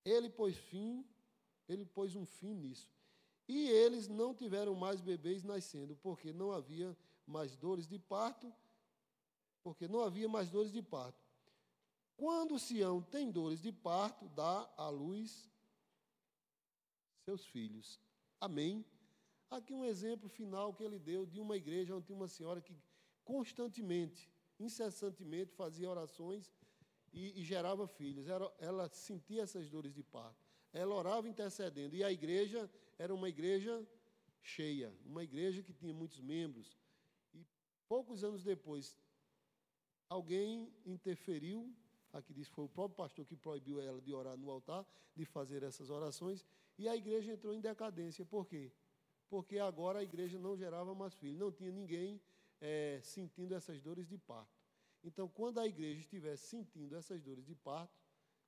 [0.05, 1.05] Ele pôs fim,
[1.67, 2.89] ele pôs um fim nisso.
[3.47, 6.95] E eles não tiveram mais bebês nascendo, porque não havia
[7.25, 8.53] mais dores de parto,
[9.61, 11.23] porque não havia mais dores de parto.
[12.15, 15.49] Quando Sião tem dores de parto, dá à luz
[17.25, 17.99] seus filhos.
[18.39, 18.85] Amém.
[19.49, 22.75] Aqui um exemplo final que ele deu de uma igreja onde tinha uma senhora que
[23.23, 24.29] constantemente,
[24.59, 26.51] incessantemente fazia orações
[27.13, 28.27] e, e gerava filhos.
[28.27, 30.43] Ela, ela sentia essas dores de parto.
[30.71, 31.95] Ela orava intercedendo.
[31.95, 33.85] E a igreja era uma igreja
[34.41, 36.77] cheia, uma igreja que tinha muitos membros.
[37.33, 37.45] E
[37.87, 38.97] poucos anos depois,
[40.09, 41.73] alguém interferiu,
[42.11, 44.85] aqui diz que foi o próprio pastor que proibiu ela de orar no altar,
[45.15, 46.45] de fazer essas orações,
[46.77, 48.25] e a igreja entrou em decadência.
[48.25, 48.71] Por quê?
[49.33, 52.21] porque agora a igreja não gerava mais filhos, não tinha ninguém
[52.61, 54.62] é, sentindo essas dores de parto.
[55.03, 58.01] Então, quando a igreja estiver sentindo essas dores de parto,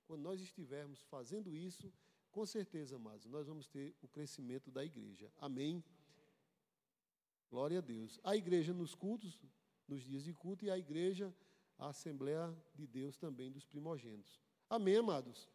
[0.06, 1.92] quando nós estivermos fazendo isso,
[2.30, 5.30] com certeza, amados, nós vamos ter o crescimento da igreja.
[5.38, 5.84] Amém?
[7.50, 8.18] Glória a Deus.
[8.22, 9.44] A igreja nos cultos,
[9.86, 11.34] nos dias de culto, e a igreja,
[11.78, 14.40] a Assembleia de Deus também dos primogênitos.
[14.68, 15.48] Amém, amados?